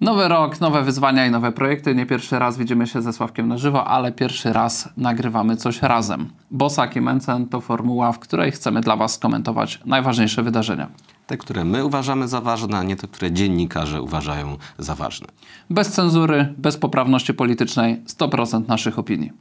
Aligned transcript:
Nowy 0.00 0.28
rok, 0.28 0.60
nowe 0.60 0.82
wyzwania 0.82 1.26
i 1.26 1.30
nowe 1.30 1.52
projekty. 1.52 1.94
Nie 1.94 2.06
pierwszy 2.06 2.38
raz 2.38 2.58
widzimy 2.58 2.86
się 2.86 3.02
ze 3.02 3.12
Sławkiem 3.12 3.48
na 3.48 3.58
żywo, 3.58 3.84
ale 3.84 4.12
pierwszy 4.12 4.52
raz 4.52 4.88
nagrywamy 4.96 5.56
coś 5.56 5.82
razem. 5.82 6.30
Bosak 6.50 6.96
i 6.96 7.00
Mencen 7.00 7.48
to 7.48 7.60
formuła, 7.60 8.12
w 8.12 8.18
której 8.18 8.50
chcemy 8.50 8.80
dla 8.80 8.96
Was 8.96 9.14
skomentować 9.14 9.80
najważniejsze 9.84 10.42
wydarzenia. 10.42 10.88
Te, 11.26 11.36
które 11.36 11.64
my 11.64 11.84
uważamy 11.84 12.28
za 12.28 12.40
ważne, 12.40 12.78
a 12.78 12.82
nie 12.82 12.96
te, 12.96 13.08
które 13.08 13.32
dziennikarze 13.32 14.02
uważają 14.02 14.56
za 14.78 14.94
ważne. 14.94 15.26
Bez 15.70 15.92
cenzury, 15.92 16.54
bez 16.58 16.76
poprawności 16.76 17.34
politycznej, 17.34 18.02
100% 18.06 18.68
naszych 18.68 18.98
opinii. 18.98 19.32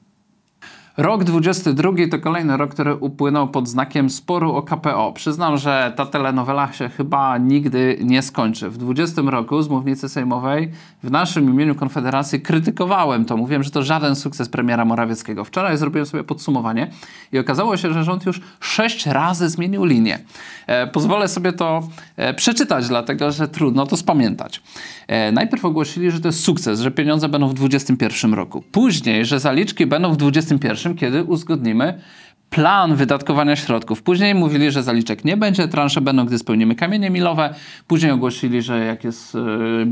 Rok 1.00 1.24
22 1.24 1.92
to 2.12 2.20
kolejny 2.20 2.58
rok, 2.58 2.72
który 2.72 2.96
upłynął 2.96 3.48
pod 3.48 3.68
znakiem 3.68 4.10
sporu 4.10 4.56
o 4.56 4.62
KPO. 4.62 5.14
Przyznam, 5.14 5.58
że 5.58 5.94
ta 5.96 6.06
telenowela 6.06 6.74
się 6.74 6.90
chyba 6.90 7.38
nigdy 7.38 7.98
nie 8.02 8.22
skończy. 8.22 8.70
W 8.70 8.78
20 8.78 9.22
roku 9.22 9.62
z 9.62 9.70
mównicy 9.70 10.10
sejmowej 10.10 10.72
w 11.04 11.12
naszym 11.12 11.50
imieniu 11.50 11.76
Konfederacji 11.76 12.42
krytykowałem 12.42 13.26
to. 13.26 13.38
Mówiłem, 13.38 13.64
że 13.64 13.72
to 13.72 13.84
żaden 13.84 14.16
sukces 14.16 14.50
premiera 14.50 14.86
Morawieckiego. 14.86 15.44
Wczoraj 15.44 15.78
zrobiłem 15.78 16.06
sobie 16.06 16.24
podsumowanie 16.24 16.92
i 17.32 17.40
okazało 17.40 17.78
się, 17.78 17.94
że 17.94 18.04
rząd 18.04 18.26
już 18.26 18.42
sześć 18.60 19.06
razy 19.06 19.50
zmienił 19.50 19.86
linię. 19.86 20.20
E, 20.68 20.88
pozwolę 20.88 21.28
sobie 21.28 21.54
to 21.54 21.84
przeczytać, 22.36 22.88
dlatego 22.88 23.32
że 23.32 23.48
trudno 23.48 23.86
to 23.86 23.98
spamiętać. 23.98 24.62
E, 25.08 25.32
najpierw 25.32 25.66
ogłosili, 25.66 26.12
że 26.12 26.20
to 26.20 26.28
jest 26.28 26.44
sukces, 26.44 26.80
że 26.80 26.92
pieniądze 26.92 27.30
będą 27.30 27.48
w 27.48 27.54
2021 27.54 28.34
roku. 28.34 28.64
Później, 28.72 29.26
że 29.26 29.40
zaliczki 29.40 29.86
będą 29.86 30.14
w 30.14 30.18
2021, 30.18 30.96
kiedy 30.96 31.24
uzgodnimy 31.24 32.02
plan 32.50 32.96
wydatkowania 32.96 33.56
środków. 33.56 34.04
Później 34.04 34.36
mówili, 34.36 34.72
że 34.72 34.84
zaliczek 34.84 35.26
nie 35.26 35.38
będzie, 35.38 35.68
transze 35.68 36.02
będą, 36.02 36.26
gdy 36.26 36.38
spełnimy 36.38 36.76
kamienie 36.76 37.10
milowe. 37.10 37.54
Później 37.88 38.12
ogłosili, 38.12 38.62
że 38.62 38.80
jak, 38.80 39.04
jest, 39.04 39.36
e, 39.36 39.40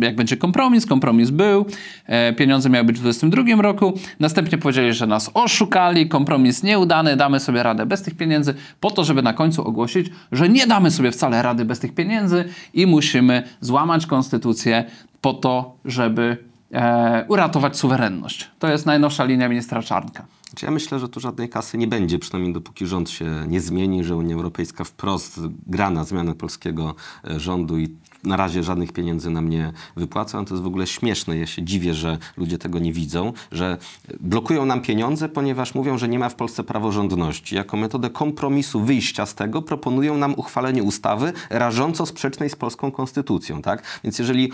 jak 0.06 0.16
będzie 0.16 0.38
kompromis, 0.38 0.86
kompromis 0.86 1.30
był, 1.30 1.66
e, 2.06 2.34
pieniądze 2.34 2.70
miały 2.70 2.86
być 2.86 2.98
w 2.98 3.02
2022 3.02 3.62
roku. 3.62 3.94
Następnie 4.20 4.58
powiedzieli, 4.58 4.94
że 4.94 5.08
nas 5.08 5.32
oszukali, 5.34 6.08
kompromis 6.08 6.64
nieudany, 6.64 7.16
damy 7.16 7.40
sobie 7.40 7.64
radę 7.64 7.86
bez 7.86 8.02
tych 8.02 8.18
pieniędzy, 8.18 8.54
po 8.80 8.92
to, 8.92 9.04
żeby 9.04 9.22
na 9.22 9.34
końcu 9.34 9.68
ogłosić, 9.68 10.08
że 10.32 10.50
nie 10.50 10.68
damy 10.68 10.92
sobie 10.92 11.12
wcale 11.12 11.42
rady 11.42 11.66
bez 11.66 11.80
tych 11.80 11.96
pieniędzy 11.96 12.46
i 12.74 12.88
musimy 12.88 13.44
złamać 13.62 14.06
konstytucję 14.06 14.84
po 15.22 15.34
to, 15.34 15.76
żeby 15.86 16.38
e, 16.74 17.26
uratować 17.28 17.78
suwerenność. 17.78 18.50
To 18.60 18.68
jest 18.68 18.86
najnowsza 18.86 19.24
linia 19.24 19.50
ministra 19.50 19.84
Czarnka. 19.84 20.37
Znaczy, 20.50 20.66
ja 20.66 20.72
myślę, 20.72 21.00
że 21.00 21.10
tu 21.10 21.20
żadnej 21.20 21.50
kasy 21.50 21.78
nie 21.78 21.88
będzie, 21.88 22.20
przynajmniej 22.20 22.54
dopóki 22.54 22.88
rząd 22.88 23.10
się 23.10 23.46
nie 23.48 23.62
zmieni, 23.62 24.04
że 24.04 24.16
Unia 24.16 24.36
Europejska 24.36 24.84
wprost 24.84 25.40
gra 25.68 25.90
na 25.90 26.04
zmianę 26.04 26.36
polskiego 26.36 26.96
e, 27.24 27.40
rządu 27.40 27.78
i 27.78 27.96
na 28.28 28.38
razie 28.38 28.64
żadnych 28.64 28.92
pieniędzy 28.92 29.30
nam 29.30 29.50
nie 29.50 29.74
wypłaca. 29.96 30.44
To 30.44 30.54
jest 30.54 30.64
w 30.64 30.68
ogóle 30.68 30.88
śmieszne. 30.88 31.38
Ja 31.38 31.46
się 31.48 31.64
dziwię, 31.64 31.94
że 31.94 32.18
ludzie 32.38 32.58
tego 32.58 32.80
nie 32.80 32.94
widzą, 32.94 33.34
że 33.52 33.78
blokują 34.20 34.66
nam 34.66 34.82
pieniądze, 34.82 35.30
ponieważ 35.30 35.76
mówią, 35.76 35.98
że 35.98 36.08
nie 36.08 36.20
ma 36.20 36.30
w 36.30 36.36
Polsce 36.36 36.64
praworządności. 36.64 37.56
Jako 37.56 37.78
metodę 37.78 38.10
kompromisu 38.10 38.82
wyjścia 38.82 39.26
z 39.26 39.36
tego 39.36 39.62
proponują 39.62 40.18
nam 40.18 40.34
uchwalenie 40.38 40.84
ustawy 40.84 41.34
rażąco 41.50 42.06
sprzecznej 42.06 42.50
z 42.50 42.56
polską 42.56 42.92
konstytucją. 42.92 43.62
Tak? 43.62 43.84
Więc 44.04 44.20
jeżeli 44.20 44.52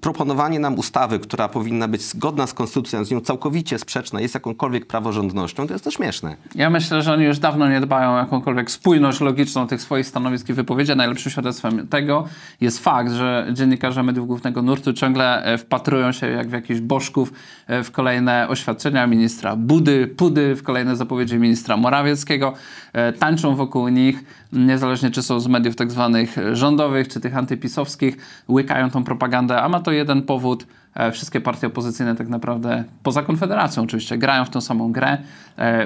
proponowanie 0.00 0.60
nam 0.60 0.78
ustawy, 0.78 1.18
która 1.18 1.48
powinna 1.48 1.88
być 1.88 2.02
zgodna 2.02 2.46
z 2.46 2.54
konstytucją, 2.54 3.04
z 3.04 3.10
nią 3.10 3.20
całkowicie 3.20 3.78
sprzeczna, 3.78 4.20
jest 4.20 4.34
jakąkolwiek 4.34 4.86
praworządnością, 4.86 5.66
to 5.66 5.72
jest 5.72 5.84
to 5.84 5.90
śmieszne. 5.90 6.36
Ja 6.54 6.70
myślę, 6.70 7.02
że 7.02 7.12
oni 7.12 7.24
już 7.24 7.38
dawno 7.38 7.68
nie 7.68 7.80
dbają 7.80 8.14
o 8.14 8.18
jakąkolwiek 8.18 8.70
spójność 8.70 9.20
logiczną 9.20 9.66
tych 9.66 9.82
swoich 9.82 10.06
stanowisk 10.06 10.48
i 10.48 10.52
wypowiedzi. 10.52 10.96
Najlepszym 10.96 11.32
świadectwem 11.32 11.88
tego 11.88 12.24
jest 12.60 12.67
fakt, 12.76 13.12
że 13.12 13.46
dziennikarze 13.52 14.02
mediów 14.02 14.26
głównego 14.26 14.62
nurtu 14.62 14.92
ciągle 14.92 15.44
e, 15.44 15.58
wpatrują 15.58 16.12
się 16.12 16.26
jak 16.26 16.48
w 16.48 16.52
jakichś 16.52 16.80
bożków 16.80 17.32
e, 17.66 17.82
w 17.82 17.90
kolejne 17.90 18.48
oświadczenia 18.48 19.06
ministra 19.06 19.56
Budy, 19.56 20.06
Pudy, 20.06 20.56
w 20.56 20.62
kolejne 20.62 20.96
zapowiedzi 20.96 21.38
ministra 21.38 21.76
Morawieckiego. 21.76 22.54
E, 22.92 23.12
tańczą 23.12 23.56
wokół 23.56 23.88
nich, 23.88 24.24
niezależnie 24.52 25.10
czy 25.10 25.22
są 25.22 25.40
z 25.40 25.48
mediów 25.48 25.76
tak 25.76 25.90
zwanych 25.90 26.36
rządowych, 26.52 27.08
czy 27.08 27.20
tych 27.20 27.36
antypisowskich, 27.36 28.16
łykają 28.48 28.90
tą 28.90 29.04
propagandę, 29.04 29.62
a 29.62 29.68
ma 29.68 29.80
to 29.80 29.92
jeden 29.92 30.22
powód– 30.22 30.66
wszystkie 31.12 31.40
partie 31.40 31.66
opozycyjne 31.66 32.14
tak 32.14 32.28
naprawdę, 32.28 32.84
poza 33.02 33.22
Konfederacją 33.22 33.82
oczywiście, 33.82 34.18
grają 34.18 34.44
w 34.44 34.50
tą 34.50 34.60
samą 34.60 34.92
grę. 34.92 35.18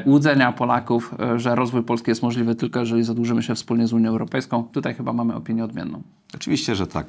Łudzenia 0.06 0.52
Polaków, 0.52 1.14
że 1.36 1.54
rozwój 1.54 1.82
Polski 1.82 2.10
jest 2.10 2.22
możliwy 2.22 2.54
tylko 2.54 2.80
jeżeli 2.80 3.04
zadłużymy 3.04 3.42
się 3.42 3.54
wspólnie 3.54 3.86
z 3.86 3.92
Unią 3.92 4.10
Europejską. 4.10 4.64
Tutaj 4.72 4.94
chyba 4.94 5.12
mamy 5.12 5.34
opinię 5.34 5.64
odmienną. 5.64 6.02
Oczywiście, 6.34 6.61
że 6.66 6.86
tak. 6.86 7.06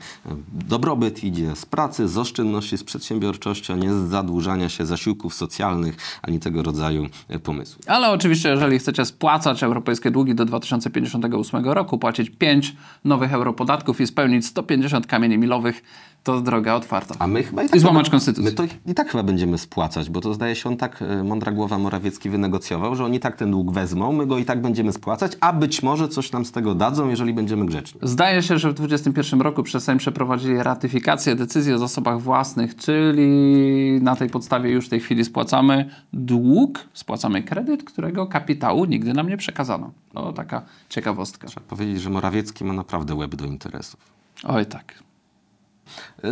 Dobrobyt 0.53 1.23
idzie 1.23 1.55
z 1.55 1.65
pracy, 1.65 2.07
z 2.07 2.17
oszczędności, 2.17 2.77
z 2.77 2.83
przedsiębiorczości, 2.83 3.73
a 3.73 3.75
nie 3.75 3.93
z 3.93 3.97
zadłużania 4.09 4.69
się 4.69 4.85
zasiłków 4.85 5.33
socjalnych, 5.33 5.97
ani 6.21 6.39
tego 6.39 6.63
rodzaju 6.63 7.07
pomysłów. 7.43 7.85
Ale 7.87 8.09
oczywiście, 8.09 8.49
jeżeli 8.49 8.79
chcecie 8.79 9.05
spłacać 9.05 9.63
europejskie 9.63 10.11
długi 10.11 10.35
do 10.35 10.45
2058 10.45 11.65
roku, 11.65 11.97
płacić 11.97 12.29
5 12.29 12.75
nowych 13.05 13.33
europodatków 13.33 14.01
i 14.01 14.07
spełnić 14.07 14.45
150 14.45 15.07
kamieni 15.07 15.37
milowych, 15.37 15.83
to 16.23 16.41
droga 16.41 16.75
otwarta. 16.75 17.16
A 17.19 17.28
my 17.28 17.44
chyba 17.44 17.63
i, 17.63 17.67
tak 17.67 17.75
I 17.75 17.79
złamać 17.79 18.09
konstytucję. 18.09 18.51
My 18.51 18.51
to 18.51 18.63
i 18.85 18.94
tak 18.94 19.11
chyba 19.11 19.23
będziemy 19.23 19.57
spłacać, 19.57 20.09
bo 20.09 20.22
to 20.22 20.34
zdaje 20.34 20.56
się 20.56 20.69
on 20.69 20.78
tak, 20.78 21.01
e, 21.01 21.23
mądra 21.23 21.51
głowa 21.51 21.78
Morawiecki 21.78 22.29
wynegocjował, 22.29 22.95
że 22.95 23.06
oni 23.06 23.19
tak 23.19 23.35
ten 23.38 23.51
dług 23.51 23.72
wezmą, 23.72 24.11
my 24.11 24.25
go 24.25 24.38
i 24.38 24.45
tak 24.45 24.62
będziemy 24.62 24.94
spłacać, 24.94 25.31
a 25.39 25.53
być 25.53 25.83
może 25.83 26.07
coś 26.07 26.31
nam 26.31 26.45
z 26.45 26.51
tego 26.51 26.75
dadzą, 26.75 27.09
jeżeli 27.09 27.33
będziemy 27.33 27.66
grzeczni. 27.66 28.00
Zdaje 28.03 28.41
się, 28.41 28.57
że 28.57 28.69
w 28.69 28.73
2021 28.73 29.41
roku 29.41 29.63
przez 29.63 29.83
Sejm 29.83 29.97
przeprowadzili 29.97 30.63
ratyfikację 30.63 31.35
decyzji 31.35 31.73
o 31.73 31.78
zasobach 31.78 32.22
własnych, 32.22 32.75
czyli 32.75 34.00
na 34.01 34.16
tej 34.16 34.29
podstawie 34.29 34.72
już 34.72 34.85
w 34.85 34.89
tej 34.89 35.00
chwili 35.00 35.25
spłacamy 35.25 35.89
dług, 36.13 36.79
spłacamy 36.94 37.44
kredyt, 37.44 37.83
którego 37.83 38.28
kapitału 38.28 38.85
nigdy 38.85 39.13
nam 39.13 39.29
nie 39.29 39.38
przekazano. 39.38 39.91
To 40.13 40.33
taka 40.33 40.62
ciekawostka. 40.89 41.47
Trzeba 41.47 41.66
powiedzieć, 41.67 42.01
że 42.01 42.09
Morawiecki 42.09 42.66
ma 42.66 42.73
naprawdę 42.73 43.16
łeb 43.16 43.35
do 43.35 43.45
interesów. 43.45 44.00
Oj 44.44 44.66
tak. 44.66 45.03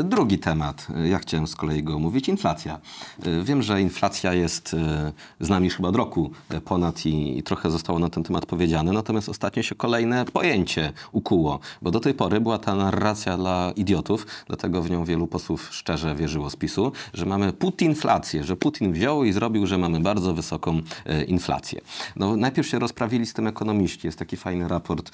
Drugi 0.03 0.39
temat, 0.39 0.87
ja 1.09 1.19
chciałem 1.19 1.47
z 1.47 1.55
kolei 1.55 1.83
go 1.83 1.95
omówić, 1.95 2.29
inflacja. 2.29 2.79
Wiem, 3.43 3.61
że 3.61 3.81
inflacja 3.81 4.33
jest 4.33 4.73
e, 4.73 5.11
z 5.39 5.49
nami 5.49 5.65
już 5.65 5.75
chyba 5.75 5.89
od 5.89 5.95
roku 5.95 6.31
e, 6.49 6.61
ponad 6.61 7.05
i, 7.05 7.37
i, 7.37 7.43
trochę 7.43 7.71
zostało 7.71 7.99
na 7.99 8.09
ten 8.09 8.23
temat 8.23 8.45
powiedziane, 8.45 8.91
natomiast 8.91 9.29
ostatnio 9.29 9.63
się 9.63 9.75
kolejne 9.75 10.25
pojęcie 10.25 10.93
ukuło, 11.11 11.59
bo 11.81 11.91
do 11.91 11.99
tej 11.99 12.13
pory 12.13 12.41
była 12.41 12.57
ta 12.57 12.75
narracja 12.75 13.37
dla 13.37 13.71
idiotów, 13.75 14.27
dlatego 14.47 14.81
w 14.81 14.89
nią 14.89 15.05
wielu 15.05 15.27
posłów 15.27 15.69
szczerze 15.71 16.15
wierzyło 16.15 16.49
z 16.49 16.55
PiSu, 16.55 16.91
że 17.13 17.25
mamy 17.25 17.53
putinflację, 17.53 18.43
że 18.43 18.55
Putin 18.55 18.93
wziął 18.93 19.23
i 19.23 19.31
zrobił, 19.31 19.67
że 19.67 19.77
mamy 19.77 19.99
bardzo 19.99 20.33
wysoką 20.33 20.81
e, 21.05 21.23
inflację. 21.23 21.81
No, 22.15 22.35
najpierw 22.35 22.67
się 22.67 22.79
rozprawili 22.79 23.25
z 23.25 23.33
tym 23.33 23.47
ekonomiści. 23.47 24.07
Jest 24.07 24.19
taki 24.19 24.37
fajny 24.37 24.67
raport 24.67 25.11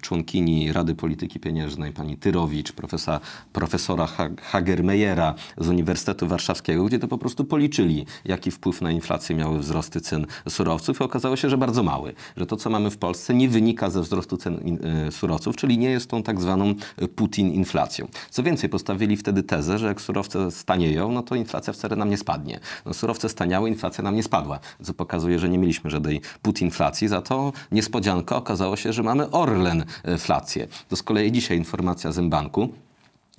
członkini 0.00 0.72
Rady 0.72 0.94
Polityki 0.94 1.40
Pieniężnej, 1.40 1.92
pani 1.92 2.16
Tyrowicz, 2.16 2.72
profesora, 2.72 3.20
profesor 3.52 3.73
profesora 3.74 4.08
Hagermeyera 4.42 5.34
z 5.58 5.68
Uniwersytetu 5.68 6.26
Warszawskiego, 6.26 6.84
gdzie 6.84 6.98
to 6.98 7.08
po 7.08 7.18
prostu 7.18 7.44
policzyli, 7.44 8.06
jaki 8.24 8.50
wpływ 8.50 8.82
na 8.82 8.90
inflację 8.90 9.36
miały 9.36 9.58
wzrosty 9.58 10.00
cen 10.00 10.26
surowców 10.48 11.00
i 11.00 11.04
okazało 11.04 11.36
się, 11.36 11.50
że 11.50 11.58
bardzo 11.58 11.82
mały. 11.82 12.14
Że 12.36 12.46
to, 12.46 12.56
co 12.56 12.70
mamy 12.70 12.90
w 12.90 12.98
Polsce 12.98 13.34
nie 13.34 13.48
wynika 13.48 13.90
ze 13.90 14.02
wzrostu 14.02 14.36
cen 14.36 14.78
e, 15.08 15.12
surowców, 15.12 15.56
czyli 15.56 15.78
nie 15.78 15.90
jest 15.90 16.10
tą 16.10 16.22
tak 16.22 16.40
zwaną 16.40 16.74
Putin-inflacją. 17.16 18.08
Co 18.30 18.42
więcej, 18.42 18.70
postawili 18.70 19.16
wtedy 19.16 19.42
tezę, 19.42 19.78
że 19.78 19.86
jak 19.86 20.00
surowce 20.00 20.50
stanieją, 20.50 21.12
no 21.12 21.22
to 21.22 21.34
inflacja 21.34 21.72
wcale 21.72 21.96
nam 21.96 22.10
nie 22.10 22.18
spadnie. 22.18 22.60
No, 22.86 22.94
surowce 22.94 23.28
staniały, 23.28 23.68
inflacja 23.68 24.04
nam 24.04 24.16
nie 24.16 24.22
spadła, 24.22 24.58
co 24.82 24.94
pokazuje, 24.94 25.38
że 25.38 25.48
nie 25.48 25.58
mieliśmy 25.58 25.90
żadnej 25.90 26.20
Putinflacji, 26.42 27.08
za 27.08 27.22
to 27.22 27.52
niespodzianka 27.72 28.36
okazało 28.36 28.76
się, 28.76 28.92
że 28.92 29.02
mamy 29.02 29.24
Orlen-flację. 29.24 30.66
To 30.88 30.96
z 30.96 31.02
kolei 31.02 31.32
dzisiaj 31.32 31.58
informacja 31.58 32.12
z 32.12 32.28
banku 32.28 32.83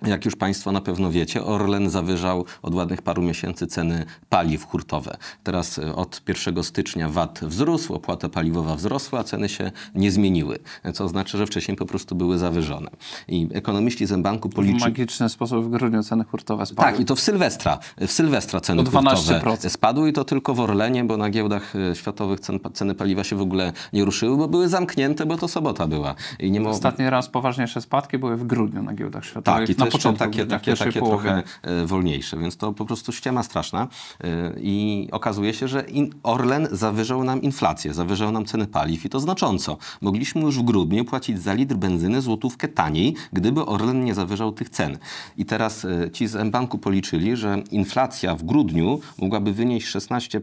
jak 0.02 0.26
już 0.26 0.36
Państwo 0.36 0.72
na 0.72 0.82
pewno 0.82 1.12
wiecie, 1.12 1.44
Orlen 1.44 1.90
zawyżał 1.90 2.46
od 2.62 2.76
ładnych 2.76 3.02
paru 3.02 3.22
miesięcy 3.22 3.68
ceny 3.68 4.06
paliw 4.30 4.66
hurtowe. 4.66 5.18
Teraz 5.44 5.80
e, 5.80 5.96
od 5.96 6.22
1 6.28 6.64
stycznia 6.64 7.10
VAT 7.10 7.40
wzrósł, 7.44 7.94
opłata 7.94 8.30
paliwowa 8.30 8.76
wzrosła, 8.76 9.20
a 9.20 9.24
ceny 9.24 9.50
się 9.50 9.72
nie 9.96 10.12
zmieniły. 10.12 10.60
Co 10.94 11.04
oznacza, 11.04 11.38
że 11.38 11.46
wcześniej 11.46 11.78
po 11.78 11.86
prostu 11.86 12.16
były 12.16 12.38
zawyżone. 12.38 12.90
I 13.28 13.50
ekonomiści 13.54 14.06
z 14.06 14.22
banku 14.22 14.50
policzyli... 14.50 14.80
W 14.80 14.84
magiczny 14.84 15.30
sposób 15.30 15.66
w 15.66 15.70
grudniu 15.70 16.04
ceny 16.04 16.24
hurtowe 16.24 16.66
spadły. 16.66 16.92
Tak, 16.92 17.00
i 17.00 17.06
to 17.06 17.16
w 17.16 17.20
Sylwestra. 17.20 17.80
W 17.98 18.12
Sylwestra 18.12 18.60
ceny 18.60 18.86
hurtowe 18.86 19.70
spadły 19.70 20.10
i 20.10 20.14
to 20.14 20.24
tylko 20.24 20.54
w 20.54 20.60
Orlenie, 20.60 21.04
bo 21.04 21.18
na 21.18 21.30
giełdach 21.30 21.74
e, 21.76 21.96
światowych 21.96 22.40
cen, 22.40 22.60
ceny 22.74 22.96
paliwa 22.96 23.24
się 23.24 23.36
w 23.36 23.42
ogóle 23.42 23.74
nie 23.94 24.06
ruszyły, 24.06 24.38
bo 24.38 24.48
były 24.48 24.70
zamknięte, 24.70 25.26
bo 25.26 25.38
to 25.38 25.48
sobota 25.48 25.88
była. 25.88 26.16
I 26.40 26.52
nie 26.52 26.60
mo... 26.60 26.70
Ostatni 26.70 27.10
raz 27.10 27.30
poważniejsze 27.30 27.82
spadki 27.82 28.18
były 28.18 28.38
w 28.38 28.44
grudniu 28.44 28.84
na 28.84 28.94
giełdach 28.94 29.26
światowych. 29.26 29.68
Tak, 29.68 29.85
na 29.86 29.92
początku, 29.92 30.26
takie, 30.26 30.46
takie, 30.46 30.76
takie 30.76 31.00
połowie. 31.00 31.24
trochę 31.24 31.44
e, 31.62 31.86
wolniejsze, 31.86 32.38
więc 32.38 32.58
to 32.58 32.74
po 32.74 32.86
prostu 32.86 33.12
ściema 33.12 33.44
straszna 33.44 33.88
E, 34.24 34.54
i 34.60 35.08
okazuje 35.12 35.54
się, 35.54 35.68
że 35.68 35.86
Orlen 36.24 36.68
zawyżał 36.72 37.24
nam 37.24 37.42
inflację, 37.42 37.94
zawyżał 37.94 38.32
nam 38.32 38.46
ceny 38.46 38.68
paliw 38.68 39.06
i 39.06 39.10
to 39.10 39.20
znacząco. 39.20 39.78
Mogliśmy 40.02 40.42
już 40.42 40.60
w 40.60 40.62
grudniu 40.62 41.06
płacić 41.06 41.42
za 41.42 41.54
litr 41.54 41.76
benzyny 41.76 42.22
złotówkę 42.22 42.68
taniej, 42.68 43.16
gdyby 43.34 43.66
Orlen 43.66 44.04
nie 44.04 44.14
zawyżał 44.14 44.52
tych 44.52 44.70
cen. 44.70 44.98
I 45.38 45.46
teraz 45.46 45.86
e, 45.86 46.12
ci 46.12 46.28
z 46.28 46.46
mBanku 46.46 46.78
policzyli, 46.78 47.36
że 47.36 47.64
inflacja 47.72 48.36
w 48.36 48.44
grudniu 48.44 49.00
mogłaby 49.18 49.54
wynieść 49.54 49.88
16, 49.88 50.38
e, 50.38 50.42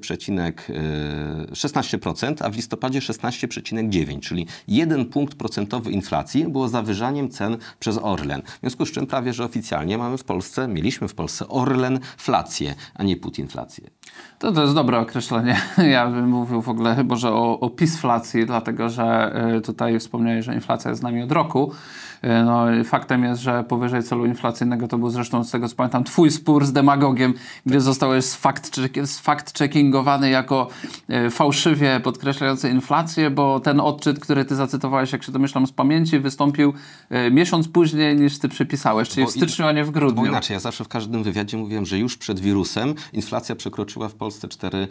16%, 1.52 2.34
a 2.40 2.50
w 2.50 2.56
listopadzie 2.56 3.00
16,9%, 3.00 4.20
czyli 4.20 4.46
jeden 4.68 5.06
punkt 5.06 5.34
procentowy 5.34 5.90
inflacji 5.90 6.44
było 6.44 6.68
zawyżaniem 6.68 7.30
cen 7.30 7.56
przez 7.80 7.98
Orlen. 8.02 8.42
W 8.42 8.60
związku 8.60 8.86
z 8.86 8.92
czym 8.92 9.06
prawie, 9.06 9.31
że 9.32 9.44
oficjalnie 9.44 9.98
mamy 9.98 10.18
w 10.18 10.24
Polsce, 10.24 10.68
mieliśmy 10.68 11.08
w 11.08 11.14
Polsce 11.14 11.48
Orlenflację, 11.48 12.74
a 12.94 13.02
nie 13.02 13.16
putinflację. 13.16 13.90
To, 14.38 14.52
to 14.52 14.62
jest 14.62 14.74
dobre 14.74 14.98
określenie. 14.98 15.56
Ja 15.90 16.06
bym 16.10 16.28
mówił 16.28 16.62
w 16.62 16.68
ogóle 16.68 17.04
może 17.04 17.32
o, 17.32 17.60
o 17.60 17.70
pisflacji, 17.70 18.46
dlatego 18.46 18.88
że 18.88 19.34
y, 19.56 19.60
tutaj 19.60 19.98
wspomniałeś, 19.98 20.44
że 20.44 20.54
inflacja 20.54 20.90
jest 20.90 21.00
z 21.00 21.02
nami 21.02 21.22
od 21.22 21.32
roku. 21.32 21.72
Y, 22.24 22.28
No, 22.44 22.64
faktem 22.84 23.24
jest, 23.24 23.42
że 23.42 23.64
powyżej 23.64 24.02
celu 24.02 24.26
inflacyjnego 24.26 24.88
to 24.88 24.98
był 24.98 25.10
zresztą 25.10 25.44
z 25.44 25.50
tego 25.50 25.68
co 25.68 25.76
pamiętam 25.76 26.04
twój 26.04 26.30
spór 26.30 26.66
z 26.66 26.72
demagogiem, 26.72 27.34
gdzie 27.66 27.80
zostałeś 27.80 28.24
sfakt-checkingowany 28.24 30.24
jako 30.26 30.68
y, 31.26 31.30
fałszywie 31.30 32.00
podkreślający 32.00 32.70
inflację, 32.70 33.30
bo 33.30 33.60
ten 33.60 33.80
odczyt, 33.80 34.20
który 34.20 34.44
ty 34.44 34.56
zacytowałeś, 34.56 35.12
jak 35.12 35.22
się 35.22 35.32
domyślam 35.32 35.66
z 35.66 35.72
pamięci, 35.72 36.18
wystąpił 36.18 36.72
miesiąc 37.30 37.68
później 37.68 38.16
niż 38.16 38.38
ty 38.38 38.48
przypisałeś, 38.48 39.08
czyli 39.08 39.24
Bo 39.24 39.30
w 39.30 39.34
styczniu, 39.34 39.66
a 39.66 39.72
nie 39.72 39.84
w 39.84 39.86
Bo 39.86 39.92
grudniu. 39.92 40.26
inaczej, 40.26 40.54
ja 40.54 40.60
zawsze 40.60 40.84
w 40.84 40.88
każdym 40.88 41.22
wywiadzie 41.22 41.56
mówiłem, 41.56 41.86
że 41.86 41.98
już 41.98 42.16
przed 42.16 42.40
wirusem 42.40 42.94
inflacja 43.12 43.56
przekroczyła 43.56 44.01
w 44.08 44.14
Polsce 44.14 44.48
4%. 44.48 44.86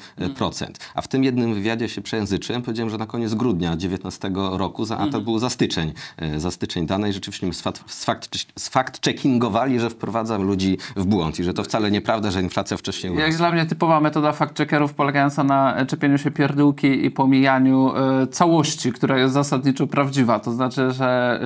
A 0.96 1.02
w 1.02 1.08
tym 1.08 1.24
jednym 1.24 1.54
wywiadzie 1.54 1.90
się 1.90 2.02
przejęzyczyłem, 2.02 2.62
powiedziałem, 2.62 2.90
że 2.90 2.98
na 2.98 3.06
koniec 3.06 3.34
grudnia 3.34 3.70
2019 3.70 4.32
roku, 4.52 4.86
za, 4.86 4.98
a 4.98 5.08
to 5.08 5.22
był 5.22 5.40
za 5.40 5.50
styczeń, 5.50 5.94
e, 6.18 6.40
za 6.40 6.52
styczeń 6.52 6.86
dane 6.86 7.10
i 7.10 7.14
rzeczywiście 7.14 7.48
my 7.48 7.54
sfakt-checkingowali, 7.54 9.80
że 9.80 9.90
wprowadzam 9.90 10.44
ludzi 10.44 10.78
w 10.96 11.06
błąd 11.06 11.40
i 11.40 11.44
że 11.44 11.54
to 11.54 11.64
wcale 11.64 11.92
nieprawda, 11.92 12.32
że 12.32 12.42
inflacja 12.42 12.78
wcześniej 12.78 13.16
Jak 13.16 13.36
dla 13.36 13.52
mnie 13.52 13.66
typowa 13.66 14.00
metoda 14.00 14.32
fact-checkerów 14.32 14.94
polegająca 14.94 15.44
na 15.44 15.76
e, 15.76 15.86
czepieniu 15.86 16.18
się 16.18 16.32
pierdółki 16.32 17.06
i 17.06 17.12
pomijaniu 17.12 17.92
e, 17.96 18.28
całości, 18.28 18.92
która 18.92 19.18
jest 19.18 19.34
zasadniczo 19.34 19.88
prawdziwa. 19.88 20.40
To 20.40 20.52
znaczy, 20.52 20.92
że 20.92 21.40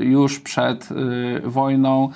e, 0.00 0.04
już 0.04 0.40
przed 0.40 0.88
e, 0.90 0.94
wojną, 1.48 2.08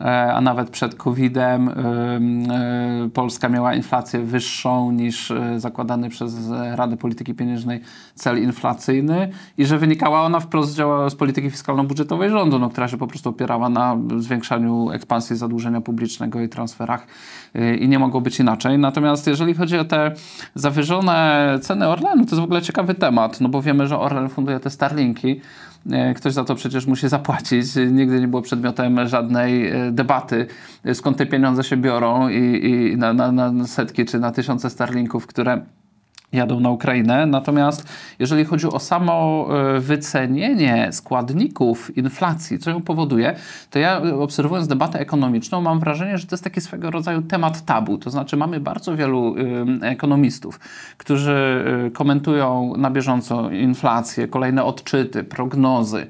e, 0.00 0.34
a 0.34 0.40
nawet 0.40 0.70
przed 0.70 0.94
COVID-em, 0.94 1.68
e, 1.68 1.72
e, 1.74 3.10
Polska 3.14 3.48
miała 3.48 3.74
inflację 3.74 4.20
wyższą 4.20 4.47
niż 4.92 5.30
e, 5.30 5.60
zakładany 5.60 6.08
przez 6.08 6.50
Radę 6.74 6.96
Polityki 6.96 7.34
Pieniężnej 7.34 7.80
cel 8.14 8.42
inflacyjny 8.42 9.30
i 9.58 9.66
że 9.66 9.78
wynikała 9.78 10.22
ona 10.22 10.40
wprost 10.40 10.72
z, 11.08 11.14
polityki 11.14 11.50
fiskalno-budżetowej 11.50 12.30
rządu, 12.30 12.58
no, 12.58 12.68
która 12.68 12.88
się 12.88 12.96
po 12.96 13.06
prostu 13.06 13.30
opierała 13.30 13.68
na 13.68 13.96
zwiększaniu 14.18 14.90
ekspansji 14.90 15.36
zadłużenia 15.36 15.80
publicznego 15.80 16.40
i 16.40 16.48
transferach 16.48 17.06
y, 17.56 17.76
i 17.76 17.88
nie 17.88 17.98
mogło 17.98 18.20
być 18.20 18.40
inaczej. 18.40 18.78
Natomiast 18.78 19.26
jeżeli 19.26 19.54
chodzi 19.54 19.78
o 19.78 19.84
te 19.84 20.12
zawyżone 20.54 21.58
ceny 21.62 21.88
Orlenu, 21.88 22.24
to 22.24 22.30
jest 22.30 22.40
w 22.40 22.44
ogóle 22.44 22.62
ciekawy 22.62 22.94
temat, 22.94 23.40
no 23.40 23.48
bo 23.48 23.62
wiemy, 23.62 23.86
że 23.86 23.98
Orlen 23.98 24.28
funduje 24.28 24.60
te 24.60 24.70
Starlinki. 24.70 25.40
Y, 25.86 26.14
Ktoś 26.14 26.32
za 26.32 26.44
to 26.44 26.54
przecież 26.54 26.86
musi 26.86 27.08
zapłacić. 27.08 27.66
Nigdy 27.90 28.20
nie 28.20 28.28
było 28.28 28.42
przedmiotem 28.42 29.08
żadnej 29.08 29.74
y, 29.88 29.92
debaty, 29.92 30.46
y, 30.86 30.94
skąd 30.94 31.16
te 31.16 31.26
pieniądze 31.26 31.64
się 31.64 31.76
biorą 31.76 32.28
i, 32.28 32.70
i 32.70 32.96
na, 32.96 33.12
na, 33.12 33.32
na 33.32 33.66
setki 33.66 34.04
czy 34.04 34.18
na 34.18 34.32
tysiące 34.32 34.70
Starlinków, 34.70 35.26
które 35.26 35.60
jadą 36.32 36.60
na 36.60 36.70
Ukrainę. 36.70 37.26
Natomiast 37.26 37.88
jeżeli 38.18 38.44
chodzi 38.44 38.66
o 38.66 38.78
samo 38.78 39.48
e, 39.76 39.80
wycenienie 39.80 40.88
składników 40.92 41.96
inflacji, 41.96 42.58
co 42.58 42.70
ją 42.70 42.82
powoduje, 42.82 43.36
to 43.70 43.78
ja 43.78 44.00
e, 44.00 44.14
obserwując 44.14 44.68
debatę 44.68 45.00
ekonomiczną 45.00 45.60
mam 45.60 45.80
wrażenie, 45.80 46.18
że 46.18 46.26
to 46.26 46.34
jest 46.34 46.44
taki 46.44 46.60
swego 46.60 46.90
rodzaju 46.90 47.22
temat 47.22 47.64
tabu. 47.64 47.98
To 47.98 48.10
znaczy 48.10 48.36
mamy 48.36 48.60
bardzo 48.60 48.96
wielu 48.96 49.34
ekonomistów, 49.82 50.60
którzy 50.96 51.64
y, 51.86 51.90
komentują 51.90 52.74
na 52.76 52.90
bieżąco 52.90 53.50
inflację, 53.50 54.28
kolejne 54.28 54.64
odczyty, 54.64 55.24
prognozy. 55.24 56.06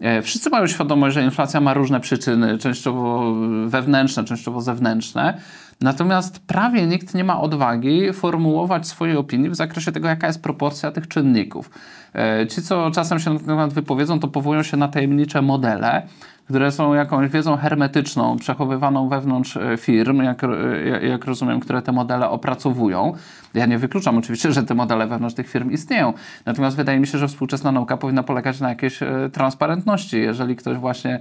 E, 0.00 0.22
Wszyscy 0.22 0.50
mają 0.50 0.66
świadomość, 0.66 1.14
że 1.14 1.22
inflacja 1.22 1.60
ma 1.60 1.74
różne 1.74 2.00
przyczyny, 2.00 2.58
częściowo 2.58 3.34
wewnętrzne, 3.66 4.24
częściowo 4.24 4.60
zewnętrzne. 4.60 5.38
Natomiast 5.80 6.38
prawie 6.38 6.86
nikt 6.86 7.14
nie 7.14 7.24
ma 7.24 7.40
odwagi 7.40 8.12
formułować 8.12 8.86
swojej 8.86 9.16
opinii 9.16 9.50
w 9.50 9.54
zakresie 9.54 9.92
tego, 9.92 10.08
jaka 10.08 10.26
jest 10.26 10.42
proporcja 10.42 10.92
tych 10.92 11.08
czynników. 11.08 11.70
E, 12.14 12.46
Ci, 12.46 12.62
co 12.62 12.90
czasem 12.90 13.18
się 13.18 13.30
na 13.30 13.38
ten 13.38 13.46
temat 13.46 13.72
wypowiedzą, 13.72 14.20
to 14.20 14.28
powołują 14.28 14.62
się 14.62 14.76
na 14.76 14.88
tajemnicze 14.88 15.42
modele, 15.42 16.06
które 16.46 16.72
są 16.72 16.94
jakąś 16.94 17.30
wiedzą 17.30 17.56
hermetyczną, 17.56 18.36
przechowywaną 18.36 19.08
wewnątrz 19.08 19.56
e, 19.56 19.76
firm, 19.76 20.22
jak, 20.22 20.44
e, 20.44 21.06
jak 21.06 21.24
rozumiem, 21.24 21.60
które 21.60 21.82
te 21.82 21.92
modele 21.92 22.30
opracowują. 22.30 23.12
Ja 23.54 23.66
nie 23.66 23.78
wykluczam 23.78 24.18
oczywiście, 24.18 24.52
że 24.52 24.62
te 24.62 24.74
modele 24.74 25.06
wewnątrz 25.06 25.34
tych 25.34 25.48
firm 25.48 25.70
istnieją. 25.70 26.12
Natomiast 26.46 26.76
wydaje 26.76 27.00
mi 27.00 27.06
się, 27.06 27.18
że 27.18 27.28
współczesna 27.28 27.72
nauka 27.72 27.96
powinna 27.96 28.22
polegać 28.22 28.60
na 28.60 28.68
jakiejś 28.68 29.02
e, 29.02 29.30
transparentności. 29.32 30.20
Jeżeli 30.20 30.56
ktoś 30.56 30.78
właśnie, 30.78 31.20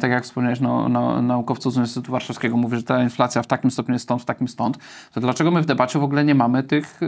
tak 0.00 0.10
jak 0.10 0.24
wspomniałeś, 0.24 0.60
no, 0.60 0.88
no, 0.88 1.22
naukowców 1.22 1.72
z 1.72 1.76
Uniwersytetu 1.76 2.12
Warszawskiego 2.12 2.56
mówi, 2.56 2.76
że 2.76 2.82
ta 2.82 3.02
inflacja 3.02 3.42
w 3.42 3.46
takim 3.46 3.70
stopniu 3.70 3.92
jest 3.92 4.02
stąd, 4.02 4.22
w 4.22 4.24
takim 4.24 4.48
stąd, 4.48 4.78
to 5.12 5.20
dlaczego 5.20 5.50
my 5.50 5.62
w 5.62 5.66
debacie 5.66 5.98
w 5.98 6.04
ogóle 6.04 6.24
nie 6.24 6.34
mamy 6.34 6.62
tych... 6.62 7.00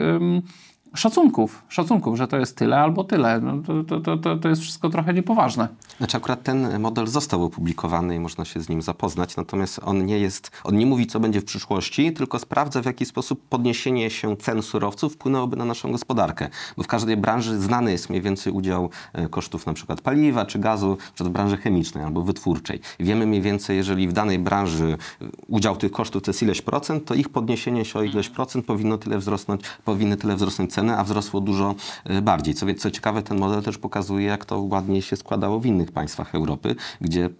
Szacunków, 0.95 1.63
szacunków, 1.69 2.17
że 2.17 2.29
to 2.29 2.37
jest 2.37 2.57
tyle 2.57 2.81
albo 2.81 3.05
tyle. 3.05 3.41
No, 3.41 3.53
to, 3.67 4.01
to, 4.01 4.17
to- 4.17 4.37
to, 4.37 4.49
jest 4.49 4.63
wszystko 4.63 4.91
trochę 4.91 5.15
niepoważne. 5.15 5.69
Znaczy 5.99 6.17
akurat 6.17 6.43
ten 6.43 6.81
model 6.81 7.07
został 7.07 7.45
opublikowany 7.45 8.17
i 8.17 8.21
można 8.21 8.45
się 8.45 8.61
z 8.61 8.69
nim 8.69 8.83
zapoznać, 8.83 9.37
natomiast 9.37 9.81
on 9.85 10.07
nie 10.07 10.19
jest, 10.19 10.51
on 10.65 10.77
nie 10.77 10.87
mówi 10.87 11.07
co 11.07 11.21
będzie 11.21 11.41
w 11.41 11.45
przyszłości, 11.45 12.13
tylko 12.13 12.39
sprawdza 12.39 12.83
w 12.83 12.85
jaki 12.85 13.07
sposób 13.07 13.49
podniesienie 13.49 14.11
się 14.11 14.37
cen 14.37 14.63
surowców 14.63 15.13
wpłynęłoby 15.13 15.57
na 15.57 15.65
naszą 15.65 15.93
gospodarkę. 15.93 16.49
Bo 16.77 16.83
w 16.83 16.87
każdej 16.87 17.17
branży 17.17 17.59
znany 17.59 17.93
jest 17.93 18.11
mniej 18.11 18.23
więcej 18.23 18.53
udział 18.53 18.91
e, 19.13 19.29
kosztów 19.29 19.67
na 19.67 19.73
przykład 19.73 20.01
paliwa 20.01 20.47
czy 20.47 20.59
gazu, 20.59 20.97
w 21.21 21.29
branży 21.29 21.57
chemicznej 21.57 22.05
albo 22.05 22.23
wytwórczej. 22.23 22.81
Wiemy 23.01 23.27
mniej 23.27 23.41
więcej, 23.43 23.77
jeżeli 23.77 24.09
w 24.09 24.13
danej 24.13 24.39
branży 24.39 24.97
e, 25.23 25.25
udział 25.49 25.77
tych 25.77 25.93
kosztów 25.93 26.23
to 26.23 26.31
jest 26.31 26.43
ileś 26.43 26.63
procent, 26.63 27.05
to 27.05 27.15
ich 27.15 27.29
podniesienie 27.29 27.85
się 27.85 27.99
o 27.99 28.03
ileś 28.03 28.29
procent 28.29 28.67
powinno 28.67 28.99
tyle 28.99 29.19
wzrosnąć, 29.19 29.63
powinny 29.85 30.17
tyle 30.17 30.37
wzrosnąć 30.37 30.73
ceny, 30.73 30.82
a 30.91 31.05
wzrosło 31.05 31.41
dużo 31.41 31.75
e, 32.05 32.23
bardziej. 32.23 32.55
Co, 32.55 32.67
co 32.79 32.91
ciekawe, 32.91 33.23
ten 33.23 33.39
model 33.39 33.63
też 33.63 33.79
pokazuje, 33.79 34.27
jak 34.27 34.45
to 34.45 34.61
ładnie 34.61 35.03
się 35.03 35.17
składało 35.17 35.61
w 35.61 35.67
innych 35.67 35.93
państwach 35.93 36.35
Europy, 36.35 36.77
gdzie 37.01 37.31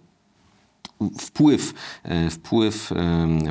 wpływ, 1.19 1.73
e, 2.03 2.29
wpływ 2.29 2.89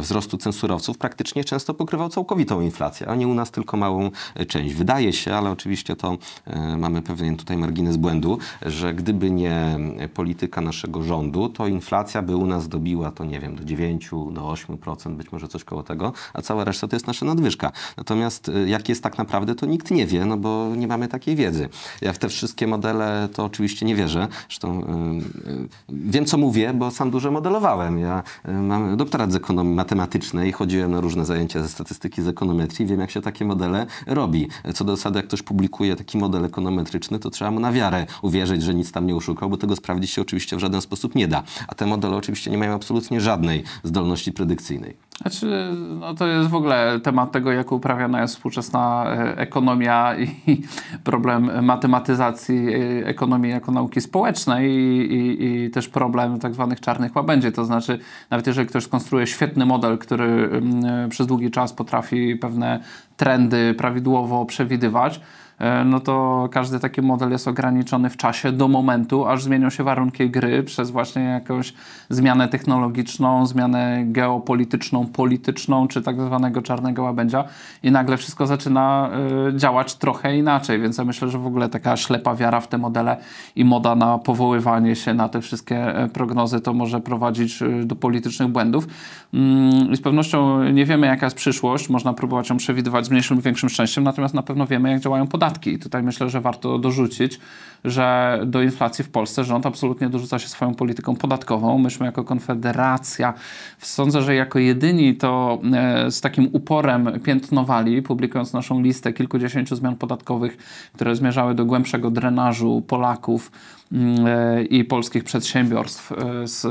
wzrostu 0.01 0.39
cen 0.39 0.53
surowców 0.53 0.99
praktycznie 0.99 1.45
często 1.45 1.75
pokrywał 1.75 2.09
całkowitą 2.09 2.61
inflację, 2.61 3.09
a 3.09 3.15
nie 3.15 3.29
u 3.29 3.35
nas 3.35 3.51
tylko 3.51 3.77
małą 3.77 4.11
e, 4.35 4.47
część. 4.47 4.75
Wydaje 4.75 5.13
się, 5.13 5.35
ale 5.35 5.51
oczywiście 5.51 5.97
to 5.97 6.19
e, 6.47 6.77
mamy 6.77 7.03
pewien 7.03 7.37
tutaj 7.37 7.57
margines 7.57 7.97
błędu, 7.97 8.39
że 8.67 8.95
gdyby 8.95 9.31
nie 9.31 9.79
polityka 10.15 10.61
naszego 10.61 11.03
rządu, 11.03 11.49
to 11.49 11.67
inflacja 11.67 12.23
by 12.23 12.37
u 12.37 12.47
nas 12.47 12.69
dobiła 12.69 13.11
to, 13.11 13.25
nie 13.25 13.41
wiem, 13.41 13.57
do 13.57 13.65
9, 13.65 14.11
do 14.11 14.41
8%, 14.41 15.17
być 15.17 15.33
może 15.33 15.49
coś 15.49 15.65
koło 15.65 15.83
tego, 15.83 16.13
a 16.35 16.43
cała 16.43 16.65
reszta 16.65 16.89
to 16.89 16.97
jest 16.97 17.07
nasza 17.07 17.27
nadwyżka. 17.27 17.73
Natomiast 17.97 18.51
jak 18.67 18.89
jest 18.89 19.03
tak 19.03 19.19
naprawdę, 19.19 19.55
to 19.55 19.67
nikt 19.67 19.91
nie 19.91 20.07
wie, 20.07 20.27
no 20.27 20.37
bo 20.37 20.69
nie 20.77 20.87
mamy 20.87 21.09
takiej 21.09 21.37
wiedzy. 21.37 21.69
Ja 22.01 22.13
w 22.13 22.19
te 22.19 22.29
wszystkie 22.29 22.67
modele 22.67 23.29
to 23.33 23.45
oczywiście 23.45 23.87
nie 23.87 23.95
wierzę. 23.95 24.29
Zresztą 24.49 24.69
e, 24.69 24.83
e, 24.83 25.67
wiem, 25.89 26.25
co 26.25 26.39
mówię, 26.39 26.73
bo 26.75 26.91
sam 26.91 27.11
dużo 27.11 27.31
modelowałem. 27.43 27.99
Ja 27.99 28.23
e, 28.45 28.53
mam 28.53 28.97
doktorat 28.97 29.33
z 29.33 29.37
ekonomii 29.37 29.75
matematycznej, 29.75 30.53
chodziłem 30.53 30.91
na 30.91 31.01
różne 31.01 31.25
zajęcia 31.25 31.63
ze 31.63 31.69
statystyki, 31.69 32.23
z 32.23 32.29
ekonometrii, 32.29 32.87
wiem, 32.87 33.01
jak 33.01 33.11
się 33.11 33.21
takie 33.21 33.45
modele 33.45 33.87
robi. 34.07 34.49
Co 34.75 34.85
do 34.85 34.97
zasady, 34.97 35.19
jak 35.19 35.27
ktoś 35.27 35.43
publikuje 35.43 35.97
taki 35.97 36.19
model 36.19 36.45
ekonometryczny, 36.45 37.19
to 37.19 37.31
trzeba 37.31 37.51
mu 37.51 37.61
na 37.61 37.73
wiarę 37.73 38.07
uwierzyć, 38.23 38.63
że 38.63 38.75
nic 38.75 38.93
tam 38.93 39.07
nie 39.07 39.17
oszukał, 39.17 39.51
bo 39.51 39.57
tego 39.57 39.77
sprawdzić 39.77 40.11
się 40.11 40.23
oczywiście 40.23 40.57
w 40.57 40.59
żaden 40.59 40.81
sposób 40.81 41.15
nie 41.15 41.29
da. 41.29 41.43
A 41.69 41.75
te 41.75 41.87
modele 41.87 42.17
oczywiście 42.17 42.51
nie 42.51 42.59
mają 42.59 42.75
absolutnie 42.75 43.21
żadnej 43.21 43.65
zdolności 43.85 44.33
predykcyjnej. 44.33 44.97
Znaczy, 45.23 45.71
no 46.01 46.15
to 46.15 46.27
jest 46.27 46.49
w 46.51 46.55
ogóle 46.55 47.01
temat 47.01 47.33
tego, 47.33 47.53
jak 47.53 47.73
uprawiana 47.73 48.23
jest 48.23 48.35
współczesna 48.35 49.05
e, 49.07 49.39
ekonomia 49.39 50.17
i 50.19 50.63
problem 51.05 51.65
matematyzacji 51.65 52.75
e, 52.75 53.07
ekonomii 53.07 53.51
jako 53.51 53.73
nauki 53.73 54.01
społecznej 54.01 54.71
i, 54.71 55.15
i, 55.15 55.65
i 55.65 55.71
też 55.71 55.89
problem 55.89 56.39
tak 56.39 56.55
zwanych 56.55 56.81
czarnych 56.81 57.13
łabędzi. 57.23 57.53
To 57.53 57.65
znaczy, 57.65 57.99
nawet 58.31 58.47
jeżeli 58.47 58.69
ktoś 58.69 58.85
skonstruuje 58.85 59.27
świetny 59.27 59.67
model, 59.67 59.99
który 59.99 60.25
mm, 60.25 61.11
przez 61.11 61.27
długi 61.27 61.51
czas 61.51 61.73
potrafi 61.73 62.37
pewne 62.37 62.81
trendy 63.17 63.75
prawidłowo 63.75 64.45
przewidywać, 64.45 65.17
e, 65.17 65.42
no 65.85 66.01
to 66.01 66.49
każdy 66.53 66.81
taki 66.81 67.03
model 67.03 67.31
jest 67.31 67.49
ograniczony 67.49 68.11
w 68.11 68.17
czasie 68.17 68.53
do 68.53 68.69
momentu, 68.69 69.27
aż 69.27 69.43
zmienią 69.43 69.71
się 69.71 69.85
warunki 69.85 70.31
gry 70.31 70.63
przez 70.63 70.91
właśnie 70.91 71.23
jakąś 71.23 71.75
zmianę 72.09 72.49
technologiczną, 72.49 73.47
zmianę 73.47 74.03
geopolityczną, 74.07 75.07
polityczną, 75.07 75.89
czy 75.89 76.03
tak 76.03 76.21
zwanego 76.21 76.63
czarnego 76.63 77.03
łabędzia. 77.03 77.45
I 77.83 77.91
nagle 77.91 78.17
wszystko 78.17 78.47
zaczyna 78.47 79.11
y, 79.49 79.57
działać 79.57 79.95
trochę 79.95 80.37
inaczej, 80.37 80.81
więc 80.81 80.99
ja 80.99 81.05
myślę, 81.05 81.29
że 81.29 81.39
w 81.39 81.47
ogóle 81.47 81.69
taka 81.69 81.97
ślepa 81.97 82.35
wiara 82.35 82.61
w 82.61 82.69
te 82.69 82.79
modele 82.79 83.17
i 83.57 83.65
moda 83.65 83.95
na 83.95 84.19
powoływanie 84.19 84.97
się 84.97 85.15
na 85.15 85.29
te 85.29 85.41
wszystkie 85.41 85.97
e, 85.97 86.09
prognozy 86.09 86.61
to 86.61 86.73
może 86.73 87.01
prowadzić 87.01 87.63
do 87.85 87.97
politycznych 87.97 88.49
błędów. 88.49 88.87
Mm, 89.35 89.93
I 89.93 89.97
z 89.97 90.01
pewnością 90.01 90.65
nie 90.65 90.87
wiemy, 90.87 91.07
jaka 91.07 91.27
jest 91.27 91.37
przyszłość, 91.37 91.89
można 91.89 92.13
próbować 92.13 92.51
ją 92.51 92.57
przewidywać 92.57 93.07
z 93.07 93.11
mniejszym 93.11 93.37
lub 93.37 93.45
większym 93.45 93.69
szczęściem, 93.69 94.05
natomiast 94.05 94.35
na 94.35 94.43
pewno 94.43 94.67
wiemy, 94.67 94.91
jak 94.91 95.01
działają 95.01 95.27
podatki. 95.43 95.73
I 95.73 95.79
tutaj 95.79 96.03
myślę, 96.03 96.31
że 96.31 96.41
warto 96.41 96.79
dorzucić, 96.79 97.41
że 97.85 98.39
do 98.47 98.63
inflacji 98.63 99.05
w 99.05 99.09
Polsce 99.09 99.45
rząd 99.45 99.67
absolutnie 99.67 100.09
dorzuca 100.09 100.39
się 100.39 100.49
swoją 100.49 100.75
polityką 100.75 101.17
podatkową. 101.17 101.79
Myśmy 101.79 102.07
jako 102.07 102.25
Konfederacja, 102.25 103.35
sądzę, 103.79 104.23
że 104.23 104.35
jako 104.35 104.59
jedyni 104.59 105.17
to 105.17 105.61
e, 105.75 106.11
z 106.11 106.21
takim 106.21 106.49
uporem 106.53 107.21
piętnowali, 107.25 108.03
publikując 108.03 108.53
naszą 108.53 108.83
listę 108.83 109.13
kilkudziesięciu 109.13 109.77
zmian 109.77 109.97
podatkowych, 109.97 110.57
które 110.95 111.17
zmierzały 111.17 111.55
do 111.55 111.65
głębszego 111.65 112.11
drenażu 112.11 112.83
Polaków 112.87 113.53
mm, 113.93 114.27
e, 114.27 114.63
i 114.65 114.85
polskich 114.85 115.25
przedsiębiorstw 115.25 116.13
e, 116.13 116.17
z 116.49 116.67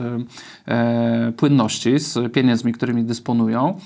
płynności, 1.38 2.00
z 2.00 2.34
pieniędzmi, 2.34 2.74
którymi 2.74 3.04
dysponują. 3.04 3.80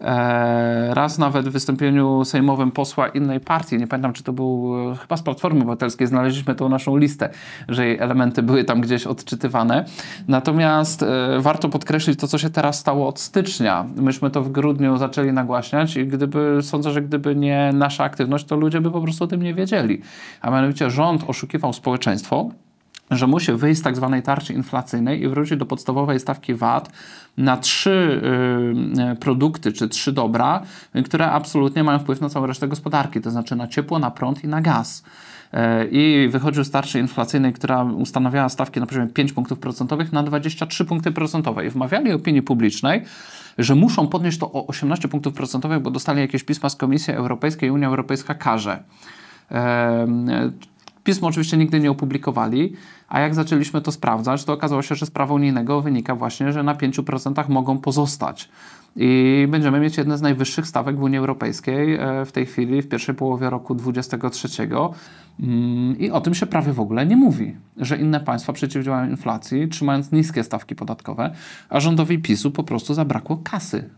E, 0.00 0.94
raz 0.94 1.18
nawet 1.18 1.48
w 1.48 1.52
wystąpieniu 1.52 2.24
sejmowym 2.24 2.70
posła 2.70 3.08
innej 3.08 3.40
partii, 3.40 3.78
nie 3.78 3.86
pamiętam 3.86 4.12
czy 4.12 4.22
to 4.22 4.32
był 4.32 4.74
e, 4.92 4.96
chyba 4.96 5.16
z 5.16 5.22
Platformy 5.22 5.60
Obywatelskiej, 5.60 6.06
znaleźliśmy 6.06 6.54
tą 6.54 6.68
naszą 6.68 6.96
listę, 6.96 7.30
że 7.68 7.86
jej 7.86 7.98
elementy 7.98 8.42
były 8.42 8.64
tam 8.64 8.80
gdzieś 8.80 9.06
odczytywane. 9.06 9.84
Natomiast 10.28 11.02
e, 11.02 11.06
warto 11.40 11.68
podkreślić 11.68 12.20
to, 12.20 12.28
co 12.28 12.38
się 12.38 12.50
teraz 12.50 12.78
stało 12.78 13.08
od 13.08 13.20
stycznia. 13.20 13.86
Myśmy 13.96 14.30
to 14.30 14.42
w 14.42 14.52
grudniu 14.52 14.96
zaczęli 14.96 15.32
nagłaśniać 15.32 15.96
i 15.96 16.06
gdyby, 16.06 16.58
sądzę, 16.62 16.90
że 16.90 17.02
gdyby 17.02 17.36
nie 17.36 17.70
nasza 17.74 18.04
aktywność, 18.04 18.44
to 18.44 18.56
ludzie 18.56 18.80
by 18.80 18.90
po 18.90 19.00
prostu 19.00 19.24
o 19.24 19.26
tym 19.26 19.42
nie 19.42 19.54
wiedzieli. 19.54 20.00
A 20.40 20.50
mianowicie 20.50 20.90
rząd 20.90 21.24
oszukiwał 21.26 21.72
społeczeństwo, 21.72 22.50
że 23.10 23.26
musi 23.26 23.52
wyjść 23.52 23.80
z 23.80 23.82
tak 23.82 23.96
zwanej 23.96 24.22
tarczy 24.22 24.52
inflacyjnej 24.52 25.22
i 25.22 25.28
wrócić 25.28 25.58
do 25.58 25.66
podstawowej 25.66 26.20
stawki 26.20 26.54
VAT 26.54 26.92
na 27.36 27.56
trzy 27.56 28.22
y, 29.12 29.16
produkty 29.16 29.72
czy 29.72 29.88
trzy 29.88 30.12
dobra, 30.12 30.62
które 31.04 31.30
absolutnie 31.30 31.84
mają 31.84 31.98
wpływ 31.98 32.20
na 32.20 32.28
całą 32.28 32.46
resztę 32.46 32.68
gospodarki, 32.68 33.20
to 33.20 33.30
znaczy 33.30 33.56
na 33.56 33.68
ciepło, 33.68 33.98
na 33.98 34.10
prąd 34.10 34.44
i 34.44 34.48
na 34.48 34.60
gaz. 34.60 35.04
E, 35.52 35.86
I 35.86 36.28
wychodził 36.28 36.64
z 36.64 36.70
tarczy 36.70 36.98
inflacyjnej, 36.98 37.52
która 37.52 37.82
ustanawiała 37.82 38.48
stawki 38.48 38.80
na 38.80 38.86
poziomie 38.86 39.06
5 39.06 39.32
punktów 39.32 39.58
procentowych 39.58 40.12
na 40.12 40.22
23 40.22 40.84
punkty 40.84 41.12
procentowe. 41.12 41.66
I 41.66 41.70
wmawiali 41.70 42.12
opinii 42.12 42.42
publicznej, 42.42 43.02
że 43.58 43.74
muszą 43.74 44.06
podnieść 44.06 44.38
to 44.38 44.52
o 44.52 44.66
18 44.66 45.08
punktów 45.08 45.34
procentowych, 45.34 45.80
bo 45.80 45.90
dostali 45.90 46.20
jakieś 46.20 46.44
pisma 46.44 46.68
z 46.68 46.76
Komisji 46.76 47.14
Europejskiej 47.14 47.68
i 47.68 47.72
Unia 47.72 47.88
Europejska 47.88 48.34
karze. 48.34 48.82
Pismo 51.04 51.28
oczywiście 51.28 51.56
nigdy 51.56 51.80
nie 51.80 51.90
opublikowali, 51.90 52.72
a 53.08 53.20
jak 53.20 53.34
zaczęliśmy 53.34 53.80
to 53.80 53.92
sprawdzać, 53.92 54.44
to 54.44 54.52
okazało 54.52 54.82
się, 54.82 54.94
że 54.94 55.06
z 55.06 55.10
prawa 55.10 55.34
unijnego 55.34 55.80
wynika 55.80 56.14
właśnie, 56.14 56.52
że 56.52 56.62
na 56.62 56.74
5% 56.74 57.48
mogą 57.48 57.78
pozostać. 57.78 58.48
I 58.96 59.46
będziemy 59.50 59.80
mieć 59.80 59.96
jedne 59.96 60.18
z 60.18 60.22
najwyższych 60.22 60.66
stawek 60.66 60.96
w 60.96 61.02
Unii 61.02 61.18
Europejskiej 61.18 61.94
e, 61.94 62.24
w 62.24 62.32
tej 62.32 62.46
chwili, 62.46 62.82
w 62.82 62.88
pierwszej 62.88 63.14
połowie 63.14 63.50
roku 63.50 63.74
2023. 63.74 64.68
Mm, 65.40 65.98
I 65.98 66.10
o 66.10 66.20
tym 66.20 66.34
się 66.34 66.46
prawie 66.46 66.72
w 66.72 66.80
ogóle 66.80 67.06
nie 67.06 67.16
mówi, 67.16 67.56
że 67.76 67.96
inne 67.96 68.20
państwa 68.20 68.52
przeciwdziałają 68.52 69.10
inflacji, 69.10 69.68
trzymając 69.68 70.12
niskie 70.12 70.44
stawki 70.44 70.74
podatkowe, 70.74 71.34
a 71.68 71.80
rządowi 71.80 72.18
PiSu 72.18 72.50
po 72.50 72.62
prostu 72.62 72.94
zabrakło 72.94 73.36
kasy 73.36 73.90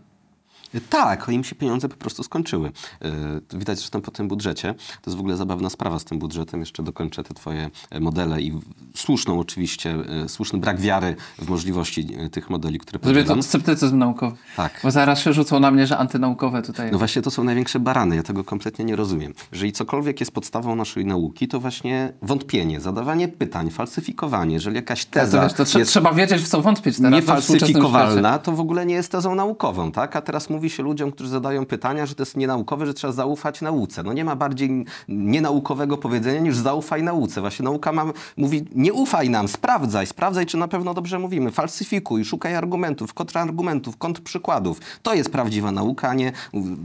tak, 0.81 1.29
im 1.29 1.45
się 1.45 1.55
pieniądze 1.55 1.89
po 1.89 1.97
prostu 1.97 2.23
skończyły. 2.23 2.73
Yy, 3.01 3.11
widać 3.59 3.79
zresztą 3.79 4.01
po 4.01 4.11
tym 4.11 4.29
budżecie. 4.29 4.75
To 4.75 5.11
jest 5.11 5.17
w 5.17 5.21
ogóle 5.21 5.37
zabawna 5.37 5.71
sprawa 5.71 5.99
z 5.99 6.05
tym 6.05 6.19
budżetem. 6.19 6.61
Jeszcze 6.61 6.83
dokończę 6.83 7.25
te 7.25 7.35
twoje 7.35 7.71
e, 7.91 8.01
modele 8.01 8.43
i 8.43 8.61
słuszną 8.95 9.41
oczywiście, 9.41 9.97
yy, 10.23 10.29
słuszny 10.29 10.59
brak 10.59 10.81
wiary 10.81 11.17
w 11.39 11.49
możliwości 11.49 12.07
tych 12.33 12.51
modeli, 12.51 12.79
które 12.79 12.99
Zrobię 13.03 13.25
to 13.25 13.43
sceptycyzm 13.43 13.99
naukowy. 13.99 14.37
Tak. 14.57 14.81
Bo 14.83 14.91
zaraz 14.91 15.21
się 15.21 15.33
rzucą 15.33 15.61
na 15.61 15.71
mnie, 15.71 15.87
że 15.87 15.99
antynaukowe 15.99 16.63
tutaj. 16.63 16.93
No 16.93 16.99
właśnie 16.99 17.23
to 17.23 17.31
są 17.31 17.45
największe 17.45 17.81
barany. 17.81 18.17
Ja 18.17 18.23
tego 18.23 18.45
kompletnie 18.45 18.85
nie 18.85 18.97
rozumiem. 18.97 19.35
Jeżeli 19.53 19.73
cokolwiek 19.73 20.21
jest 20.21 20.33
podstawą 20.33 20.77
naszej 20.77 21.07
nauki, 21.07 21.49
to 21.49 21.61
właśnie 21.61 22.13
wątpienie, 22.23 22.81
zadawanie 22.81 23.29
pytań, 23.29 23.71
falsyfikowanie. 23.71 24.55
Jeżeli 24.55 24.77
jakaś 24.77 25.05
teza 25.05 25.39
to, 25.39 25.45
wiesz, 25.45 25.73
to 25.73 25.79
jest 25.79 25.91
trzeba 25.91 26.13
wiedzieć, 26.13 26.43
w 26.43 26.49
co 26.49 26.63
wątpić 26.63 26.97
teraz. 26.97 27.13
Niefalsyfikowalna, 27.13 28.39
to 28.39 28.53
w 28.53 28.61
ogóle 28.61 28.87
nie 28.87 28.95
jest 28.95 29.13
tezą 29.13 29.35
naukową, 29.35 29.93
tak? 29.93 30.17
A 30.17 30.23
teraz 30.23 30.51
mówię 30.51 30.62
mówi 30.63 30.71
się 30.71 30.83
ludziom, 30.83 31.13
którzy 31.13 31.31
zadają 31.31 31.67
pytania, 31.67 32.07
że 32.07 32.15
to 32.15 32.23
jest 32.23 32.37
nienaukowe, 32.37 32.87
że 32.87 32.95
trzeba 32.95 33.13
zaufać 33.13 33.61
nauce. 33.61 34.03
No 34.03 34.13
nie 34.13 34.25
ma 34.25 34.37
bardziej 34.37 34.85
nienaukowego 35.09 35.99
powiedzenia 35.99 36.41
niż 36.41 36.57
zaufaj 36.57 37.03
nauce. 37.03 37.41
Właśnie 37.41 37.65
nauka 37.65 37.93
ma, 37.93 38.05
mówi 38.37 38.65
nie 38.75 38.93
ufaj 38.93 39.31
nam, 39.31 39.49
sprawdzaj, 39.49 40.07
sprawdzaj, 40.07 40.47
czy 40.47 40.57
na 40.57 40.69
pewno 40.69 40.95
dobrze 40.95 41.19
mówimy, 41.19 41.51
falsyfikuj, 41.51 42.25
szukaj 42.25 42.55
argumentów, 42.55 43.15
kontrargumentów, 43.15 43.97
kontrprzykładów. 43.97 44.81
To 45.03 45.15
jest 45.15 45.31
prawdziwa 45.33 45.73
nauka, 45.73 46.09
a 46.09 46.15
nie 46.15 46.33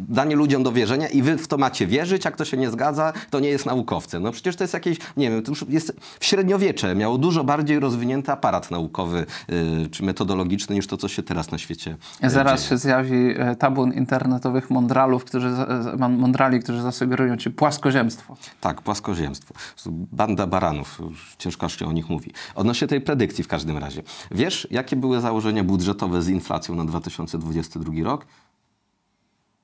danie 0.10 0.36
ludziom 0.36 0.64
do 0.64 0.72
wierzenia 0.72 1.08
i 1.08 1.22
wy 1.22 1.38
w 1.38 1.48
to 1.48 1.58
macie 1.58 1.88
wierzyć, 1.88 2.26
a 2.26 2.32
kto 2.32 2.46
się 2.46 2.58
nie 2.58 2.72
zgadza, 2.72 3.14
to 3.30 3.40
nie 3.40 3.50
jest 3.50 3.66
naukowcem. 3.66 4.24
No 4.24 4.32
przecież 4.32 4.56
to 4.56 4.64
jest 4.64 4.74
jakieś, 4.74 4.98
nie 5.18 5.32
wiem, 5.32 5.44
to 5.44 5.52
już 5.52 5.66
jest 5.70 5.94
w 6.20 6.26
średniowiecze 6.26 6.96
miało 6.96 7.18
dużo 7.18 7.44
bardziej 7.44 7.80
rozwinięty 7.80 8.32
aparat 8.32 8.72
naukowy 8.72 9.26
yy, 9.48 9.90
czy 9.92 10.04
metodologiczny 10.04 10.76
niż 10.76 10.88
to, 10.88 10.98
co 10.98 11.08
się 11.08 11.24
teraz 11.24 11.52
na 11.52 11.58
świecie 11.58 11.98
Zaraz 12.24 12.60
dzieje. 12.62 12.70
się 12.70 12.78
zjawi 12.78 13.34
e, 13.38 13.56
ta 13.56 13.67
tabun 13.68 13.94
internetowych 13.94 14.70
mądralów, 14.70 15.26
którzy, 15.26 15.50
mądrali, 15.98 16.60
którzy 16.60 16.82
zasugerują 16.82 17.38
ci 17.38 17.52
płaskoziemstwo. 17.52 18.38
Tak, 18.62 18.82
płaskoziemstwo. 18.82 19.54
Banda 19.90 20.48
baranów, 20.48 21.02
ciężko 21.38 21.70
się 21.70 21.86
o 21.86 21.92
nich 21.92 22.10
mówi. 22.10 22.32
Odnośnie 22.56 22.88
tej 22.88 23.02
predykcji 23.02 23.44
w 23.44 23.48
każdym 23.48 23.78
razie. 23.78 24.04
Wiesz, 24.32 24.68
jakie 24.72 24.96
były 24.96 25.22
założenia 25.22 25.64
budżetowe 25.64 26.22
z 26.22 26.30
inflacją 26.30 26.76
na 26.76 26.86
2022 26.86 28.04
rok? 28.04 28.26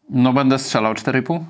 No 0.10 0.33
będę 0.33 0.60
strzelał 0.60 0.93
4,5? 0.93 1.43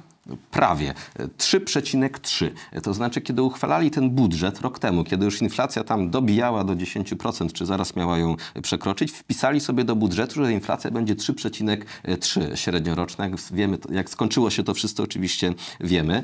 Prawie 0.52 0.94
3,3. 1.38 2.50
To 2.84 2.94
znaczy, 2.94 3.22
kiedy 3.22 3.42
uchwalali 3.42 3.92
ten 3.92 4.10
budżet 4.10 4.62
rok 4.62 4.80
temu, 4.80 5.04
kiedy 5.04 5.26
już 5.26 5.42
inflacja 5.42 5.84
tam 5.84 6.10
dobijała 6.10 6.64
do 6.64 6.74
10%, 6.74 7.52
czy 7.52 7.66
zaraz 7.66 7.96
miała 7.96 8.18
ją 8.18 8.36
przekroczyć, 8.62 9.12
wpisali 9.12 9.60
sobie 9.60 9.84
do 9.84 9.96
budżetu, 9.96 10.46
że 10.46 10.54
inflacja 10.54 10.92
będzie 10.92 11.16
3,3 11.16 12.56
średnioroczna. 12.56 13.28
Jak 13.28 13.40
wiemy, 13.52 13.78
jak 13.92 14.10
skończyło 14.10 14.50
się 14.50 14.64
to 14.64 14.74
wszyscy 14.74 15.04
oczywiście 15.04 15.54
wiemy. 15.80 16.24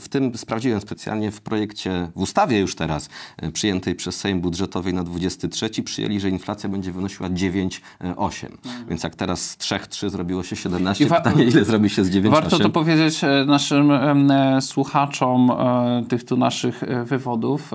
W 0.00 0.08
tym 0.08 0.38
sprawdziłem 0.38 0.80
specjalnie 0.80 1.30
w 1.30 1.40
projekcie, 1.40 2.10
w 2.16 2.20
ustawie 2.20 2.58
już 2.58 2.74
teraz 2.74 3.08
przyjętej 3.52 3.94
przez 3.94 4.16
Sejm 4.16 4.40
budżetowej 4.40 4.94
na 4.94 5.04
23 5.04 5.82
przyjęli, 5.82 6.20
że 6.20 6.28
inflacja 6.28 6.68
będzie 6.68 6.92
wynosiła 6.92 7.28
9,8. 7.28 8.46
Mhm. 8.64 8.88
Więc 8.88 9.02
jak 9.02 9.14
teraz 9.14 9.50
z 9.50 9.58
3,3 9.58 10.10
zrobiło 10.10 10.42
się 10.42 10.56
17, 10.56 11.06
pytanie 11.06 11.44
ile 11.44 11.64
zrobi 11.64 11.90
się 11.90 12.04
z 12.04 12.10
9,8? 12.10 12.30
Warto 12.30 12.58
to 12.58 12.70
powiedzieć 12.70 13.24
e, 13.24 13.35
naszym 13.44 13.90
e, 13.90 14.60
słuchaczom 14.60 15.50
e, 15.50 16.04
tych 16.08 16.24
tu 16.24 16.36
naszych 16.36 16.82
e, 16.82 17.04
wywodów, 17.04 17.70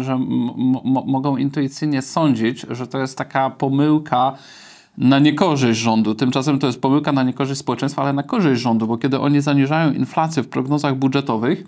że 0.00 0.18
mogą 1.06 1.36
intuicyjnie 1.36 2.02
sądzić, 2.02 2.66
że 2.70 2.86
to 2.86 2.98
jest 2.98 3.18
taka 3.18 3.50
pomyłka 3.50 4.32
na 4.98 5.18
niekorzyść 5.18 5.80
rządu. 5.80 6.14
Tymczasem 6.14 6.58
to 6.58 6.66
jest 6.66 6.80
pomyłka 6.80 7.12
na 7.12 7.22
niekorzyść 7.22 7.60
społeczeństwa, 7.60 8.02
ale 8.02 8.12
na 8.12 8.22
korzyść 8.22 8.62
rządu, 8.62 8.86
bo 8.86 8.98
kiedy 8.98 9.20
oni 9.20 9.40
zaniżają 9.40 9.92
inflację 9.92 10.42
w 10.42 10.48
prognozach 10.48 10.96
budżetowych, 10.96 11.64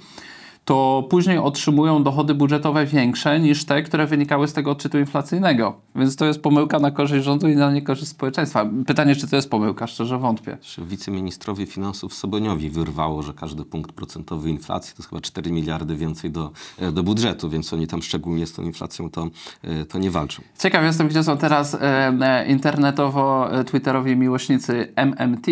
to 0.65 1.07
później 1.11 1.39
otrzymują 1.39 2.03
dochody 2.03 2.35
budżetowe 2.35 2.87
większe 2.87 3.41
niż 3.41 3.65
te, 3.65 3.83
które 3.83 4.07
wynikały 4.07 4.49
z 4.49 4.53
tego 4.53 4.71
odczytu 4.71 4.99
inflacyjnego. 4.99 5.75
Więc 5.97 6.17
to 6.17 6.25
jest 6.25 6.43
pomyłka 6.43 6.79
na 6.79 6.91
korzyść 6.91 7.25
rządu 7.25 7.49
i 7.49 7.57
na 7.57 7.73
niekorzyść 7.73 8.11
społeczeństwa. 8.11 8.67
Pytanie, 8.87 9.17
czy 9.17 9.29
to 9.29 9.37
jest 9.37 9.51
pomyłka? 9.51 9.87
Szczerze 9.87 10.19
wątpię. 10.19 10.59
Wiceministrowie 10.79 11.67
finansów 11.67 12.15
Soboniowi 12.15 12.71
wyrwało, 12.71 13.23
że 13.23 13.33
każdy 13.33 13.65
punkt 13.65 13.93
procentowy 13.93 14.51
inflacji 14.51 14.95
to 14.97 15.03
chyba 15.03 15.21
4 15.21 15.53
miliardy 15.53 15.97
więcej 15.97 16.31
do, 16.31 16.51
e, 16.79 16.93
do 16.93 17.03
budżetu, 17.03 17.51
więc 17.51 17.73
oni 17.73 17.87
tam 17.87 18.03
szczególnie 18.03 18.47
z 18.47 18.53
tą 18.53 18.63
inflacją 18.63 19.11
to, 19.11 19.29
e, 19.63 19.85
to 19.85 19.99
nie 19.99 20.11
walczą. 20.11 20.43
Ciekaw 20.59 20.85
jestem, 20.85 21.09
gdzie 21.09 21.25
są 21.25 21.37
teraz 21.37 21.77
e, 21.81 22.47
internetowo-twitterowi 22.49 24.17
miłośnicy 24.17 24.93
MMT. 24.97 25.47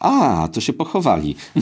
A, 0.00 0.48
to 0.52 0.60
się 0.60 0.72
pochowali. 0.72 1.36
E, 1.56 1.60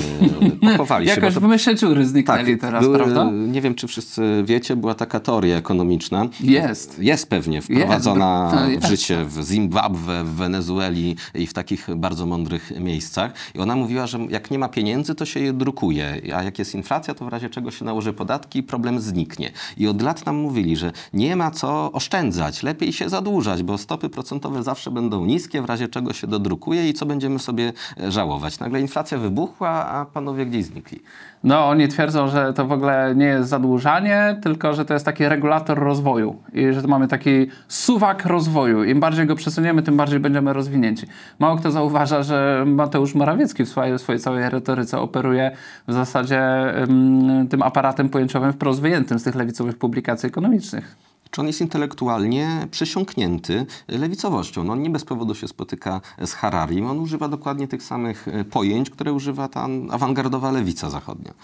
pochowali 0.76 1.06
się. 1.06 1.14
Jakoś 1.14 1.34
bo 1.34 1.48
w 1.48 1.74
dziury 1.74 2.06
zniknęli 2.06 2.58
teraz, 2.58 2.84
były- 2.84 2.96
prawda? 2.96 3.30
Nie 3.32 3.60
wiem, 3.60 3.74
czy 3.74 3.86
wszyscy 3.86 4.42
wiecie, 4.46 4.76
była 4.76 4.94
taka 4.94 5.20
teoria 5.20 5.56
ekonomiczna. 5.56 6.28
Jest. 6.40 6.98
Jest 6.98 7.28
pewnie 7.28 7.62
wprowadzona 7.62 8.52
Jest, 8.68 8.86
w 8.86 8.88
życie 8.88 9.24
w 9.24 9.42
Zimbabwe, 9.42 10.24
w 10.24 10.30
Wenezueli 10.30 11.16
i 11.34 11.46
w 11.46 11.52
takich 11.52 11.86
bardzo 11.96 12.26
mądrych 12.26 12.72
miejscach. 12.80 13.32
I 13.54 13.58
ona 13.58 13.76
mówiła, 13.76 14.06
że 14.06 14.18
jak 14.28 14.50
nie 14.50 14.58
ma 14.58 14.68
pieniędzy, 14.68 15.14
to 15.14 15.26
się 15.26 15.40
je 15.40 15.52
drukuje, 15.52 16.20
a 16.34 16.42
jak 16.42 16.58
jest 16.58 16.74
inflacja, 16.74 17.14
to 17.14 17.24
w 17.24 17.28
razie 17.28 17.50
czego 17.50 17.70
się 17.70 17.84
nałoży 17.84 18.12
podatki 18.12 18.58
i 18.58 18.62
problem 18.62 19.00
zniknie. 19.00 19.50
I 19.76 19.88
od 19.88 20.02
lat 20.02 20.26
nam 20.26 20.36
mówili, 20.36 20.76
że 20.76 20.92
nie 21.12 21.36
ma 21.36 21.50
co 21.50 21.92
oszczędzać, 21.92 22.62
lepiej 22.62 22.92
się 22.92 23.08
zadłużać, 23.08 23.62
bo 23.62 23.78
stopy 23.78 24.08
procentowe 24.08 24.62
zawsze 24.62 24.90
będą 24.90 25.26
niskie, 25.26 25.62
w 25.62 25.64
razie 25.64 25.88
czego 25.88 26.12
się 26.12 26.26
dodrukuje 26.26 26.88
i 26.88 26.94
co 26.94 27.06
będziemy 27.06 27.38
sobie 27.38 27.72
e, 27.96 28.12
żałować. 28.22 28.60
Nagle 28.60 28.80
inflacja 28.80 29.18
wybuchła, 29.18 29.70
a 29.70 30.04
panowie 30.04 30.46
gdzieś 30.46 30.64
znikli. 30.64 31.02
No, 31.44 31.68
oni 31.68 31.88
twierdzą, 31.88 32.28
że 32.28 32.52
to 32.52 32.66
w 32.66 32.72
ogóle 32.72 33.14
nie 33.16 33.26
jest 33.26 33.48
zadłużanie, 33.48 34.36
tylko 34.42 34.74
że 34.74 34.84
to 34.84 34.94
jest 34.94 35.06
taki 35.06 35.28
regulator 35.28 35.78
rozwoju 35.78 36.36
i 36.52 36.72
że 36.72 36.82
to 36.82 36.88
mamy 36.88 37.08
taki 37.08 37.46
suwak 37.68 38.26
rozwoju. 38.26 38.84
Im 38.84 39.00
bardziej 39.00 39.26
go 39.26 39.34
przesuniemy, 39.36 39.82
tym 39.82 39.96
bardziej 39.96 40.20
będziemy 40.20 40.52
rozwinięci. 40.52 41.06
Mało 41.38 41.56
kto 41.56 41.70
zauważa, 41.70 42.22
że 42.22 42.64
Mateusz 42.66 43.14
Morawiecki 43.14 43.64
w 43.64 43.68
swojej, 43.68 43.98
w 43.98 44.00
swojej 44.00 44.20
całej 44.20 44.50
retoryce 44.50 44.98
operuje 44.98 45.50
w 45.88 45.92
zasadzie 45.92 46.42
ym, 46.82 47.48
tym 47.50 47.62
aparatem 47.62 48.08
pojęciowym 48.08 48.52
wprost 48.52 48.80
wyjętym 48.80 49.18
z 49.18 49.22
tych 49.22 49.34
lewicowych 49.34 49.78
publikacji 49.78 50.26
ekonomicznych. 50.26 51.11
Czy 51.32 51.40
on 51.40 51.46
jest 51.46 51.60
intelektualnie 51.60 52.68
przesiąknięty 52.70 53.66
lewicowością? 53.88 54.64
No 54.64 54.72
on 54.72 54.82
nie 54.82 54.90
bez 54.90 55.04
powodu 55.04 55.34
się 55.34 55.48
spotyka 55.48 56.00
z 56.24 56.32
Hararim. 56.32 56.86
On 56.86 56.98
używa 56.98 57.28
dokładnie 57.28 57.68
tych 57.68 57.82
samych 57.82 58.28
e, 58.28 58.44
pojęć, 58.44 58.90
które 58.90 59.12
używa 59.12 59.48
ta 59.48 59.68
awangardowa 59.90 60.50
lewica 60.50 60.90
zachodnia. 60.90 61.34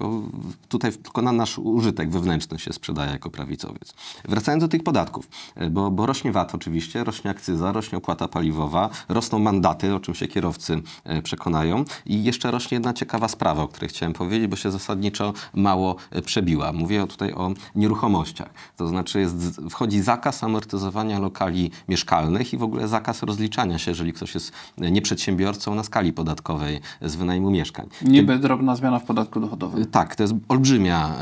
Tylko 0.00 0.22
tutaj 0.68 0.92
tylko 0.92 1.22
na 1.22 1.32
nasz 1.32 1.58
użytek 1.58 2.10
wewnętrzny 2.10 2.58
się 2.58 2.72
sprzedaje 2.72 3.12
jako 3.12 3.30
prawicowiec. 3.30 3.94
Wracając 4.28 4.64
do 4.64 4.68
tych 4.68 4.82
podatków, 4.82 5.28
e, 5.54 5.70
bo, 5.70 5.90
bo 5.90 6.06
rośnie 6.06 6.32
VAT 6.32 6.54
oczywiście, 6.54 7.04
rośnie 7.04 7.30
akcyza, 7.30 7.72
rośnie 7.72 7.98
opłata 7.98 8.28
paliwowa, 8.28 8.90
rosną 9.08 9.38
mandaty, 9.38 9.94
o 9.94 10.00
czym 10.00 10.14
się 10.14 10.28
kierowcy 10.28 10.82
e, 11.04 11.22
przekonają 11.22 11.84
i 12.06 12.24
jeszcze 12.24 12.50
rośnie 12.50 12.74
jedna 12.74 12.92
ciekawa 12.92 13.28
sprawa, 13.28 13.62
o 13.62 13.68
której 13.68 13.88
chciałem 13.88 14.12
powiedzieć, 14.12 14.48
bo 14.48 14.56
się 14.56 14.70
zasadniczo 14.70 15.32
mało 15.54 15.96
e, 16.10 16.22
przebiła. 16.22 16.72
Mówię 16.72 17.06
tutaj 17.06 17.32
o 17.32 17.50
nieruchomościach. 17.74 18.50
To 18.76 18.86
znaczy 18.86 19.20
jest, 19.20 19.60
wchodzi 19.70 20.00
zakaz 20.00 20.44
amortyzowania 20.44 21.18
lokali 21.18 21.70
mieszkalnych 21.88 22.52
i 22.52 22.56
w 22.56 22.62
ogóle 22.62 22.88
zakaz 22.88 23.22
rozliczania 23.22 23.78
się, 23.78 23.90
jeżeli 23.90 24.12
ktoś 24.12 24.34
jest 24.34 24.52
nieprzedsiębiorcą 24.78 25.74
na 25.74 25.82
skali 25.82 26.12
podatkowej 26.12 26.80
z 27.02 27.16
wynajmu 27.16 27.50
mieszkań. 27.50 27.88
Niby 28.02 28.38
drobna 28.38 28.76
zmiana 28.76 28.98
w 28.98 29.04
podatku 29.04 29.40
dochodowym. 29.40 29.89
Tak, 29.90 30.16
to 30.16 30.22
jest 30.22 30.34
olbrzymia 30.48 31.14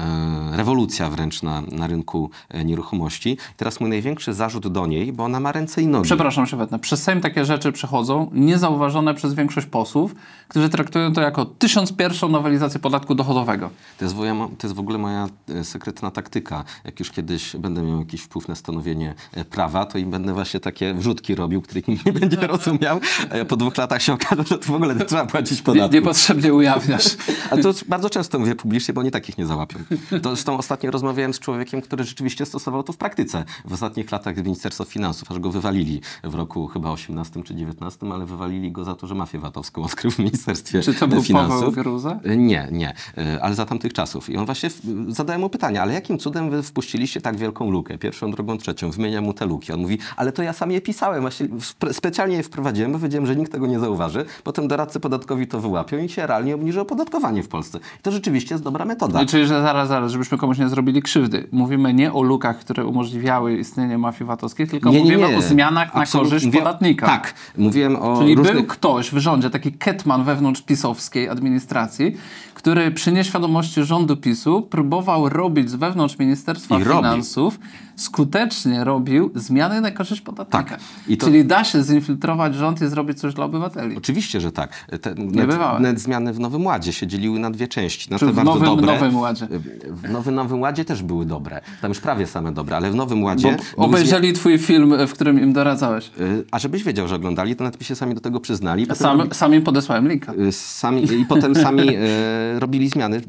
e, 0.53 0.57
rewolucja 0.57 1.11
wręcz 1.11 1.43
na, 1.43 1.61
na 1.61 1.87
rynku 1.87 2.31
e, 2.49 2.65
nieruchomości. 2.65 3.37
Teraz 3.57 3.81
mój 3.81 3.91
największy 3.91 4.35
zarzut 4.35 4.69
do 4.69 4.87
niej, 4.87 5.13
bo 5.13 5.25
ona 5.25 5.41
ma 5.41 5.53
ręce 5.53 5.83
i 5.83 5.87
nogi. 5.87 6.05
Przepraszam 6.05 6.47
się 6.47 6.57
wetnę. 6.57 6.79
Przez 6.79 7.03
Sejm 7.03 7.21
takie 7.21 7.45
rzeczy 7.45 7.73
przechodzą 7.73 8.31
niezauważone 8.33 9.15
przez 9.15 9.35
większość 9.35 9.67
posłów, 9.67 10.15
którzy 10.49 10.69
traktują 10.69 11.13
to 11.13 11.21
jako 11.21 11.45
1001 11.45 12.31
nowelizację 12.33 12.81
podatku 12.81 13.15
dochodowego. 13.15 13.71
To 13.99 14.05
jest, 14.05 14.17
to 14.59 14.67
jest 14.67 14.75
w 14.75 14.81
ogóle 14.81 14.99
moja 14.99 15.27
e, 15.49 15.65
sekretna 15.65 16.11
taktyka. 16.11 16.65
Jak 16.85 17.01
już 17.01 17.11
kiedyś 17.11 17.57
będę 17.57 17.83
miał 17.83 17.99
jakiś 17.99 18.21
wpływ 18.21 18.49
na 18.49 18.55
stanowienie 18.55 19.15
prawa, 19.51 19.85
to 19.87 19.99
im 19.99 20.11
będę 20.11 20.35
właśnie 20.35 20.61
takie 20.61 20.95
wrzutki 20.95 21.35
robił, 21.35 21.63
których 21.63 21.89
nikt 21.89 22.07
nie 22.07 22.13
będzie 22.13 22.47
rozumiał, 22.47 23.01
a 23.43 23.45
po 23.45 23.57
dwóch 23.57 23.77
latach 23.77 24.03
się 24.03 24.13
okaże, 24.13 24.45
że 24.45 24.59
to 24.59 24.73
w 24.73 24.75
ogóle 24.75 24.95
nie 24.95 25.05
trzeba 25.05 25.27
płacić 25.27 25.59
Nie, 25.59 25.65
podatku. 25.65 25.95
niepotrzebnie 25.95 26.55
ujawniasz. 26.55 27.17
Ale 27.51 27.63
to 27.63 27.73
bardzo 27.89 28.11
często 28.11 28.39
mówię 28.39 28.48
publicznie, 28.55 28.95
bo 28.95 29.01
oni 29.01 29.11
takich 29.11 29.39
nie 29.39 29.47
załapią. 29.47 29.79
To 30.23 30.29
zresztą 30.29 30.59
ostatnio 30.59 30.91
rozmawiałem 30.91 31.35
z 31.35 31.39
człowiekiem, 31.39 31.81
który 31.81 32.05
rzeczywiście 32.05 32.47
stosował 32.47 32.83
to 32.83 32.93
w 32.93 32.97
praktyce. 32.97 33.45
W 33.65 33.73
ostatnich 33.73 34.13
latach 34.13 34.37
Ministerstwa 34.37 34.85
Finansów, 34.85 35.31
aż 35.31 35.39
go 35.39 35.51
wywalili 35.51 36.01
w 36.25 36.35
roku 36.35 36.67
chyba 36.67 36.91
18 36.91 37.43
czy 37.43 37.55
19, 37.55 38.07
ale 38.13 38.27
wywalili 38.27 38.73
go 38.73 38.85
za 38.85 38.95
to, 38.95 39.07
że 39.07 39.15
mafię 39.15 39.39
VAT-owską 39.39 39.83
odkrył 39.89 40.11
w 40.11 40.19
Ministerstwie 40.19 40.83
Czy 40.83 40.95
to 40.95 41.09
był 41.09 41.23
Finansów. 41.23 41.61
Paweł 41.61 41.73
Gruza? 41.73 42.21
Nie, 42.37 42.69
nie, 42.73 42.95
e, 43.19 43.43
ale 43.43 43.55
za 43.55 43.67
tamtych 43.67 43.93
czasów. 43.93 44.31
I 44.31 44.37
on 44.37 44.47
właśnie 44.47 44.71
zadałem 45.09 45.41
mu 45.41 45.51
pytanie, 45.51 45.83
ale 45.83 45.95
jakim 45.95 46.19
cudem 46.19 46.51
wy 46.51 46.63
wpuściliście 46.63 47.21
tak 47.21 47.37
wielką 47.37 47.71
lukę? 47.71 47.99
Pierwszą, 47.99 48.31
drugą, 48.31 48.59
trzecią. 48.59 48.91
Wymienia 48.91 49.21
mu 49.21 49.35
te 49.35 49.47
luki. 49.47 49.73
On 49.73 49.81
mówi, 49.81 49.99
ale 50.17 50.33
to 50.33 50.43
ja 50.43 50.53
sam 50.53 50.71
je 50.71 50.81
pisałem, 50.81 51.21
właśnie 51.21 51.49
specjalnie 51.93 52.37
je 52.37 52.43
wprowadziłem, 52.43 52.93
bo 52.93 52.99
wiedziałem, 52.99 53.27
że 53.27 53.37
nikt 53.37 53.53
tego 53.53 53.67
nie 53.67 53.79
zauważy. 53.79 54.25
Potem 54.45 54.69
doradcy 54.69 55.01
podatkowi 55.01 55.47
to 55.47 55.61
wyłapią 55.61 55.99
i 55.99 56.09
się 56.09 56.27
realnie 56.27 56.55
obniży 56.55 56.81
opodatkowanie 56.81 57.43
w 57.43 57.49
Polsce. 57.49 57.79
I 57.79 58.03
to 58.03 58.11
rzeczywiście 58.11 58.38
jest 58.51 58.65
dobra 58.65 58.85
metoda. 58.85 59.19
No, 59.21 59.27
czyli, 59.27 59.47
że 59.47 59.63
zaraz, 59.63 59.89
zaraz, 59.89 60.13
żebyśmy 60.13 60.39
komuś 60.39 60.59
nie 60.59 60.69
zrobili 60.69 61.03
krzywdy. 61.03 61.49
Mówimy 61.53 61.95
nie 61.95 62.13
o 62.13 62.23
lukach, 62.23 62.59
które 62.59 62.87
umożliwiały 62.87 63.59
istnienie 63.59 63.99
mafii 63.99 64.29
VAT-owskiej, 64.29 64.67
tylko 64.69 64.93
mówimy 64.93 65.37
o 65.37 65.43
zmianach 65.43 65.95
na 65.95 66.01
Absolutnie. 66.01 66.31
korzyść 66.31 66.47
Mówię- 66.47 66.59
podatnika. 66.59 67.07
Tak, 67.07 67.35
mówiłem 67.57 67.97
o 67.97 68.19
Czyli 68.19 68.35
różnych... 68.35 68.57
był 68.57 68.67
ktoś 68.67 69.11
w 69.11 69.19
rządzie, 69.19 69.51
taki 69.51 69.73
ketman 69.73 70.25
wewnątrz 70.25 70.63
pisowskiej 70.63 71.29
administracji, 71.29 72.17
który 72.55 72.91
przy 72.91 73.13
nieświadomości 73.13 73.85
rządu 73.85 74.17
PiSu 74.17 74.63
próbował 74.63 75.29
robić 75.29 75.71
z 75.71 75.75
wewnątrz 75.75 76.19
Ministerstwa 76.19 76.79
I 76.79 76.85
robi. 76.85 76.97
Finansów, 76.99 77.59
skutecznie 77.97 78.85
robił 78.85 79.31
zmiany 79.35 79.81
na 79.81 79.91
korzyść 79.91 80.21
podatnika. 80.21 80.63
Tak. 80.65 80.81
I 81.09 81.17
to- 81.17 81.27
Czyli 81.27 81.45
da 81.45 81.65
się 81.65 81.83
zinfiltrować 81.83 82.55
rząd 82.55 82.83
i 82.83 82.87
zrobić 82.89 83.21
coś 83.21 83.35
dla 83.35 83.45
obywateli. 83.45 83.97
Oczywiście, 83.97 84.41
że 84.41 84.53
tak. 84.53 84.85
Te, 85.03 85.15
net, 85.15 85.51
net 85.81 86.01
zmiany 86.01 86.33
w 86.33 86.41
Nowym 86.41 86.67
Ładzie 86.67 86.93
się 86.93 87.07
dzieliły 87.07 87.39
na 87.39 87.51
dwie 87.51 87.69
części. 87.69 88.11
Na 88.11 88.19
W 88.33 88.35
bardzo 88.37 88.51
nowym- 88.55 88.65
dobre. 88.77 88.95
Nowym 88.95 89.17
Ładzie? 89.17 89.49
W 89.91 90.11
Nowym, 90.11 90.35
Nowym 90.35 90.61
Ładzie 90.61 90.85
też 90.85 91.03
były 91.03 91.27
dobre. 91.27 91.61
Tam 91.83 91.89
już 91.91 92.01
prawie 92.01 92.27
same 92.27 92.53
dobre, 92.53 92.77
ale 92.77 92.91
w 92.91 92.95
Nowym 92.95 93.21
Bo 93.21 93.27
Ładzie... 93.27 93.49
zmiany- 93.49 93.63
obejrzeli 93.77 94.33
twój 94.33 94.59
film, 94.59 94.95
w 95.07 95.13
którym 95.13 95.41
im 95.41 95.53
doradzałeś. 95.53 96.11
Y, 96.21 96.45
A 96.51 96.59
żebyś 96.59 96.85
wiedział, 96.85 97.09
że 97.09 97.15
oglądali, 97.17 97.57
to 97.57 97.65
nawet 97.65 97.85
się 97.87 97.95
sami 97.95 98.15
do 98.15 98.21
tego 98.21 98.41
przyznali. 98.41 98.87
Sam, 98.95 99.19
robi- 99.21 99.35
sam 99.35 99.55
im 99.55 99.63
podesłałem 99.63 100.09
linka. 100.09 100.33
y, 100.35 100.53
sami, 100.53 101.13
I 101.13 101.25
potem 101.27 101.55
sami 101.55 101.89
e, 101.97 102.61
robili 102.61 102.89
zmiany 102.89 103.21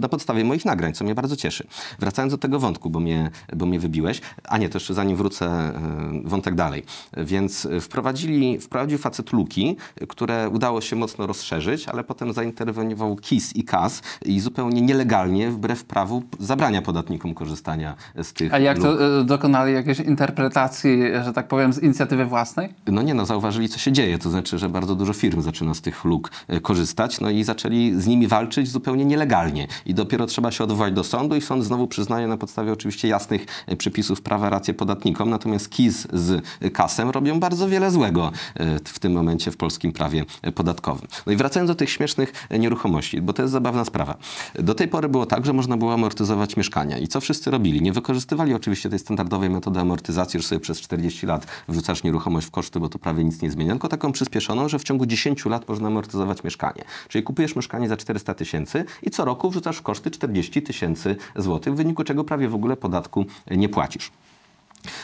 na 0.00 0.08
podstawie 0.08 0.44
moich 0.44 0.64
nagrań, 0.64 0.92
co 0.92 1.04
mnie 1.04 1.14
bardzo 1.14 1.36
cieszy. 1.36 1.66
Wracając 1.98 2.32
do 2.32 2.38
tego 2.38 2.58
wątku, 2.58 2.90
bo 2.90 3.00
mnie, 3.00 3.30
bo 3.56 3.66
mnie 3.66 3.80
wybiłeś. 3.80 4.20
A 4.48 4.58
nie, 4.58 4.68
to 4.68 4.76
jeszcze 4.78 4.94
zanim 4.94 5.16
wrócę, 5.16 5.46
e, 5.46 5.72
wątek 6.24 6.54
dalej. 6.54 6.82
Więc 7.16 7.68
wprowadzili, 7.80 8.58
wprowadził 8.60 8.98
facet 8.98 9.32
luki, 9.32 9.76
które 10.08 10.48
udało 10.48 10.80
się 10.80 10.96
mocno 10.96 11.26
rozszerzyć, 11.26 11.88
ale 11.88 12.04
potem 12.04 12.32
zainterweniował 12.32 13.16
KIS 13.16 13.56
i 13.56 13.64
KAS 13.64 14.02
i 14.24 14.40
zupełnie 14.48 14.82
nielegalnie, 14.82 15.50
wbrew 15.50 15.84
prawu, 15.84 16.22
zabrania 16.38 16.82
podatnikom 16.82 17.34
korzystania 17.34 17.94
z 18.22 18.32
tych 18.32 18.54
A 18.54 18.58
jak 18.58 18.78
luk. 18.78 18.86
to 18.86 19.20
e, 19.20 19.24
dokonali 19.24 19.74
jakiejś 19.74 20.00
interpretacji, 20.00 21.02
że 21.24 21.32
tak 21.32 21.48
powiem, 21.48 21.72
z 21.72 21.82
inicjatywy 21.82 22.24
własnej? 22.24 22.74
No 22.86 23.02
nie, 23.02 23.14
no 23.14 23.26
zauważyli, 23.26 23.68
co 23.68 23.78
się 23.78 23.92
dzieje. 23.92 24.18
To 24.18 24.30
znaczy, 24.30 24.58
że 24.58 24.68
bardzo 24.68 24.94
dużo 24.94 25.12
firm 25.12 25.42
zaczyna 25.42 25.74
z 25.74 25.80
tych 25.80 26.04
luk 26.04 26.30
e, 26.48 26.60
korzystać, 26.60 27.20
no 27.20 27.30
i 27.30 27.44
zaczęli 27.44 27.94
z 27.96 28.06
nimi 28.06 28.28
walczyć 28.28 28.68
zupełnie 28.68 29.04
nielegalnie. 29.04 29.66
I 29.86 29.94
dopiero 29.94 30.26
trzeba 30.26 30.50
się 30.50 30.64
odwołać 30.64 30.94
do 30.94 31.04
sądu 31.04 31.36
i 31.36 31.40
sąd 31.40 31.64
znowu 31.64 31.86
przyznaje 31.86 32.26
na 32.26 32.36
podstawie 32.36 32.72
oczywiście 32.72 33.08
jasnych 33.08 33.46
e, 33.66 33.76
przepisów 33.76 34.22
prawa 34.22 34.50
rację 34.50 34.74
podatnikom. 34.74 35.30
Natomiast 35.30 35.70
KIS 35.70 36.06
z 36.12 36.44
kasem 36.72 37.10
robią 37.10 37.40
bardzo 37.40 37.68
wiele 37.68 37.90
złego 37.90 38.32
w 38.84 38.98
tym 38.98 39.12
momencie 39.12 39.50
w 39.50 39.56
polskim 39.56 39.92
prawie 39.92 40.24
podatkowym. 40.54 41.08
No 41.26 41.32
i 41.32 41.36
wracając 41.36 41.68
do 41.70 41.74
tych 41.74 41.90
śmiesznych 41.90 42.32
nieruchomości, 42.58 43.20
bo 43.22 43.32
to 43.32 43.42
jest 43.42 43.52
zabawna 43.52 43.84
sprawa. 43.84 44.14
Do 44.54 44.74
tej 44.74 44.88
pory 44.88 45.08
było 45.08 45.26
tak, 45.26 45.46
że 45.46 45.52
można 45.52 45.76
było 45.76 45.94
amortyzować 45.94 46.56
mieszkania. 46.56 46.98
I 46.98 47.08
co 47.08 47.20
wszyscy 47.20 47.50
robili? 47.50 47.82
Nie 47.82 47.92
wykorzystywali 47.92 48.54
oczywiście 48.54 48.90
tej 48.90 48.98
standardowej 48.98 49.50
metody 49.50 49.80
amortyzacji, 49.80 50.40
że 50.40 50.46
sobie 50.46 50.60
przez 50.60 50.80
40 50.80 51.26
lat 51.26 51.46
wrzucasz 51.68 52.02
nieruchomość 52.02 52.46
w 52.46 52.50
koszty, 52.50 52.80
bo 52.80 52.88
to 52.88 52.98
prawie 52.98 53.24
nic 53.24 53.42
nie 53.42 53.50
zmienia, 53.50 53.72
tylko 53.72 53.88
taką 53.88 54.12
przyspieszoną, 54.12 54.68
że 54.68 54.78
w 54.78 54.84
ciągu 54.84 55.06
10 55.06 55.44
lat 55.46 55.68
można 55.68 55.88
amortyzować 55.88 56.44
mieszkanie. 56.44 56.84
Czyli 57.08 57.24
kupujesz 57.24 57.56
mieszkanie 57.56 57.88
za 57.88 57.96
400 57.96 58.34
tysięcy 58.34 58.84
i 59.02 59.10
co 59.10 59.24
roku 59.24 59.50
wrzucasz 59.50 59.76
w 59.76 59.82
koszty 59.82 60.10
40 60.10 60.62
tysięcy 60.62 61.16
złotych, 61.36 61.74
w 61.74 61.76
wyniku 61.76 62.04
czego 62.04 62.24
prawie 62.24 62.48
w 62.48 62.54
ogóle 62.54 62.76
podatku 62.76 63.26
nie 63.50 63.68
płacisz. 63.68 64.10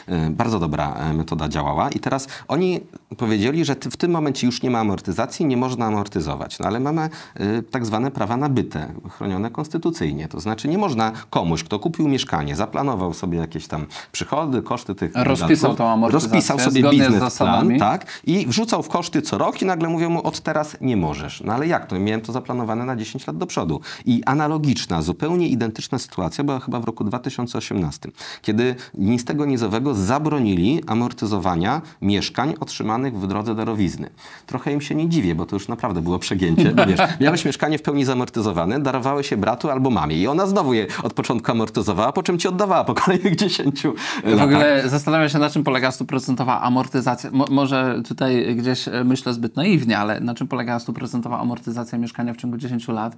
E, 0.08 0.30
Bardzo 0.30 0.58
dobra 0.58 0.94
e, 0.94 1.12
metoda 1.12 1.48
działała 1.48 1.90
i 1.90 2.00
teraz 2.00 2.28
oni 2.48 2.80
powiedzieli, 3.18 3.64
że 3.64 3.74
w 3.74 3.96
tym 3.96 4.10
momencie 4.10 4.46
już 4.46 4.62
nie 4.62 4.70
ma 4.70 4.78
amortyzacji, 4.78 5.46
nie 5.46 5.56
można 5.56 5.86
amortyzować. 5.86 6.58
No 6.58 6.66
ale 6.66 6.80
mamy 6.80 7.02
e, 7.02 7.62
tak 7.62 7.86
zwane 7.86 8.10
prawa 8.10 8.36
nabyte, 8.36 8.92
chronione 9.10 9.50
konstytucyjnie. 9.50 10.28
To 10.28 10.40
znaczy 10.40 10.68
nie 10.68 10.78
można 10.78 11.12
komuś, 11.30 11.64
kto 11.64 11.78
kupił 11.78 12.08
mieszkanie, 12.08 12.56
zaplanował 12.56 13.14
sobie 13.14 13.38
jakieś 13.38 13.66
tam 13.66 13.86
przychody, 14.12 14.62
koszty 14.62 14.94
tych 14.94 15.12
Rozpisał 15.14 15.74
tą 15.74 15.88
amortyzację 15.88 16.30
rozpisał 16.30 16.58
sobie 16.60 16.88
z 16.88 16.90
biznesplan, 16.90 17.20
zasadami. 17.20 17.78
tak, 17.78 18.06
i 18.24 18.46
wrzucał 18.46 18.82
w 18.82 18.88
koszty 18.88 19.22
co 19.22 19.38
rok 19.38 19.62
i 19.62 19.66
nagle 19.66 19.88
mówią 19.88 20.10
mu 20.10 20.26
od 20.26 20.40
teraz 20.40 20.76
nie 20.80 20.96
możesz. 20.96 21.42
No 21.44 21.52
ale 21.52 21.66
jak 21.66 21.86
to? 21.86 21.98
Miałem 21.98 22.20
to 22.20 22.32
zaplanowane 22.32 22.84
na 22.84 22.96
10 22.96 23.26
lat 23.26 23.36
do 23.36 23.46
przodu. 23.46 23.80
I 24.06 24.24
analogiczna, 24.24 25.02
zupełnie 25.02 25.48
identyczna 25.48 25.98
sytuacja 25.98 26.44
była 26.44 26.60
chyba 26.60 26.80
w 26.80 26.84
roku 26.84 27.04
2018, 27.04 28.10
kiedy 28.42 28.74
nic 28.94 29.20
z 29.22 29.24
tego 29.24 29.44
nie 29.44 29.58
finansowego 29.74 29.94
zabronili 29.94 30.82
amortyzowania 30.86 31.82
mieszkań 32.02 32.54
otrzymanych 32.60 33.18
w 33.18 33.26
drodze 33.26 33.54
darowizny. 33.54 34.10
Trochę 34.46 34.72
im 34.72 34.80
się 34.80 34.94
nie 34.94 35.08
dziwię, 35.08 35.34
bo 35.34 35.46
to 35.46 35.56
już 35.56 35.68
naprawdę 35.68 36.02
było 36.02 36.18
przegięcie. 36.18 36.72
Bo 36.72 36.86
wiesz, 36.86 37.00
miałeś 37.20 37.44
mieszkanie 37.44 37.78
w 37.78 37.82
pełni 37.82 38.04
zamortyzowane, 38.04 38.80
darowały 38.80 39.24
się 39.24 39.36
bratu 39.36 39.70
albo 39.70 39.90
mamie 39.90 40.16
i 40.16 40.26
ona 40.26 40.46
znowu 40.46 40.74
je 40.74 40.86
od 41.02 41.12
początku 41.12 41.52
amortyzowała, 41.52 42.12
po 42.12 42.22
czym 42.22 42.38
ci 42.38 42.48
oddawała 42.48 42.84
po 42.84 42.94
kolejnych 42.94 43.36
10 43.44 43.82
W 43.82 44.28
latach. 44.28 44.44
ogóle 44.44 44.88
zastanawiam 44.88 45.28
się, 45.28 45.38
na 45.38 45.50
czym 45.50 45.64
polega 45.64 45.90
stuprocentowa 45.90 46.60
amortyzacja. 46.60 47.30
Mo 47.32 47.44
może 47.50 48.00
tutaj 48.08 48.56
gdzieś 48.56 48.88
e, 48.88 49.04
myślę 49.04 49.34
zbyt 49.34 49.56
naiwnie, 49.56 49.98
ale 49.98 50.20
na 50.20 50.34
czym 50.34 50.48
polega 50.48 50.78
stuprocentowa 50.78 51.40
amortyzacja 51.40 51.98
mieszkania 51.98 52.34
w 52.34 52.36
ciągu 52.36 52.56
10 52.56 52.88
lat, 52.88 53.16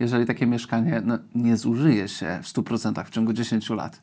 jeżeli 0.00 0.26
takie 0.26 0.46
mieszkanie 0.46 1.02
no, 1.04 1.18
nie 1.34 1.56
zużyje 1.56 2.08
się 2.08 2.38
w 2.42 2.46
100% 2.46 3.04
w 3.04 3.10
ciągu 3.10 3.32
10 3.32 3.70
lat? 3.70 4.02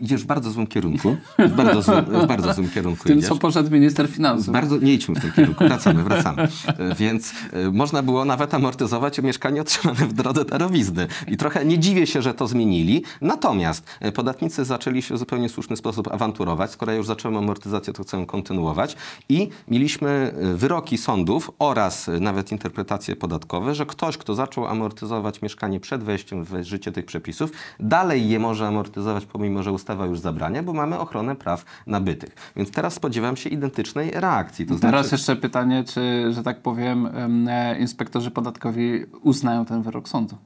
Idziesz 0.00 0.22
w 0.22 0.26
bardzo 0.26 0.50
złym 0.50 0.66
kierunku. 0.66 1.16
W 1.38 1.54
bardzo, 1.54 1.82
złym, 1.82 2.04
w 2.04 2.26
bardzo 2.26 2.54
złym 2.54 2.70
kierunku 2.70 3.04
Tym, 3.04 3.18
idziesz. 3.18 3.28
co 3.28 3.36
poszedł 3.36 3.70
minister 3.70 4.08
finansów. 4.08 4.52
Bardzo, 4.52 4.76
nie 4.76 4.94
idźmy 4.94 5.14
w 5.14 5.20
tym 5.20 5.32
kierunku, 5.32 5.64
wracamy, 5.64 6.02
wracamy. 6.02 6.42
E, 6.42 6.94
Więc 6.94 7.32
e, 7.52 7.70
można 7.70 8.02
było 8.02 8.24
nawet 8.24 8.54
amortyzować 8.54 9.18
mieszkanie 9.18 9.60
otrzymane 9.60 10.06
w 10.06 10.12
drodze 10.12 10.44
darowizny. 10.44 11.06
I 11.28 11.36
trochę 11.36 11.64
nie 11.64 11.78
dziwię 11.78 12.06
się, 12.06 12.22
że 12.22 12.34
to 12.34 12.46
zmienili. 12.46 13.04
Natomiast 13.20 13.86
e, 14.00 14.12
podatnicy 14.12 14.64
zaczęli 14.64 15.02
się 15.02 15.14
w 15.14 15.18
zupełnie 15.18 15.48
słuszny 15.48 15.76
sposób 15.76 16.08
awanturować. 16.12 16.70
Skoro 16.70 16.92
ja 16.92 16.98
już 16.98 17.06
zacząłem 17.06 17.36
amortyzację, 17.36 17.92
to 17.92 18.02
chcę 18.02 18.26
kontynuować. 18.26 18.96
I 19.28 19.48
mieliśmy 19.68 20.34
wyroki 20.54 20.98
sądów 20.98 21.50
oraz 21.58 22.10
nawet 22.20 22.52
interpretacje 22.52 23.16
podatkowe, 23.16 23.74
że 23.74 23.86
ktoś, 23.86 24.18
kto 24.18 24.34
zaczął 24.34 24.66
amortyzować 24.66 25.42
mieszkanie 25.42 25.80
przed 25.80 26.02
wejściem 26.02 26.44
w 26.44 26.62
życie 26.62 26.92
tych 26.92 27.04
przepisów, 27.04 27.50
dalej 27.80 28.28
je 28.28 28.38
może 28.38 28.68
amortyzować, 28.68 29.26
pomimo 29.26 29.62
że 29.62 29.72
ustawa 29.72 30.06
już 30.06 30.18
zabrania, 30.20 30.62
bo 30.62 30.72
mamy 30.72 30.98
ochronę 31.04 31.36
praw 31.36 31.64
nabytych. 31.86 32.52
Więc 32.56 32.70
teraz 32.70 32.94
spodziewam 32.94 33.36
się 33.36 33.50
identycznej 33.50 34.10
reakcji. 34.10 34.66
To 34.66 34.74
Teraz 34.78 35.06
znaczy, 35.06 35.14
jeszcze 35.14 35.36
pytanie, 35.36 35.84
czy, 35.84 36.32
że 36.32 36.42
tak 36.42 36.60
powiem, 36.62 37.06
em, 37.06 37.48
e, 37.48 37.78
inspektorzy 37.78 38.30
podatkowi 38.30 39.04
uznają 39.22 39.64
ten 39.64 39.82
wyrok 39.82 40.08
sądu. 40.08 40.36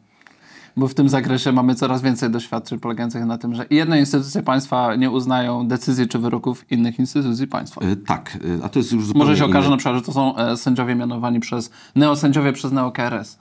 Bo 0.76 0.88
w 0.88 0.94
tym 0.94 1.08
zakresie 1.08 1.52
mamy 1.52 1.74
coraz 1.74 2.02
więcej 2.02 2.30
doświadczeń 2.30 2.78
polegających 2.78 3.24
na 3.24 3.38
tym, 3.38 3.54
że 3.54 3.66
jedne 3.70 3.98
instytucje 4.00 4.42
państwa 4.42 4.94
nie 4.96 5.10
uznają 5.10 5.68
decyzji 5.68 6.08
czy 6.08 6.18
wyroków 6.18 6.72
innych 6.72 6.98
instytucji 6.98 7.46
państwa. 7.46 7.84
y, 7.84 7.96
tak, 7.96 8.38
y, 8.44 8.64
a 8.64 8.68
to 8.68 8.78
jest 8.78 8.92
już 8.92 9.06
zupełnie 9.06 9.24
Może 9.26 9.38
się 9.38 9.44
okaże 9.44 9.68
inny- 9.68 9.70
na 9.70 9.76
przykład, 9.76 9.94
że 9.96 10.02
to 10.02 10.12
są 10.12 10.36
e, 10.36 10.56
sędziowie 10.56 10.94
mianowani 10.94 11.40
przez, 11.40 11.70
neosędziowie 11.96 12.52
przez 12.52 12.72
neo-KRS. 12.72 13.38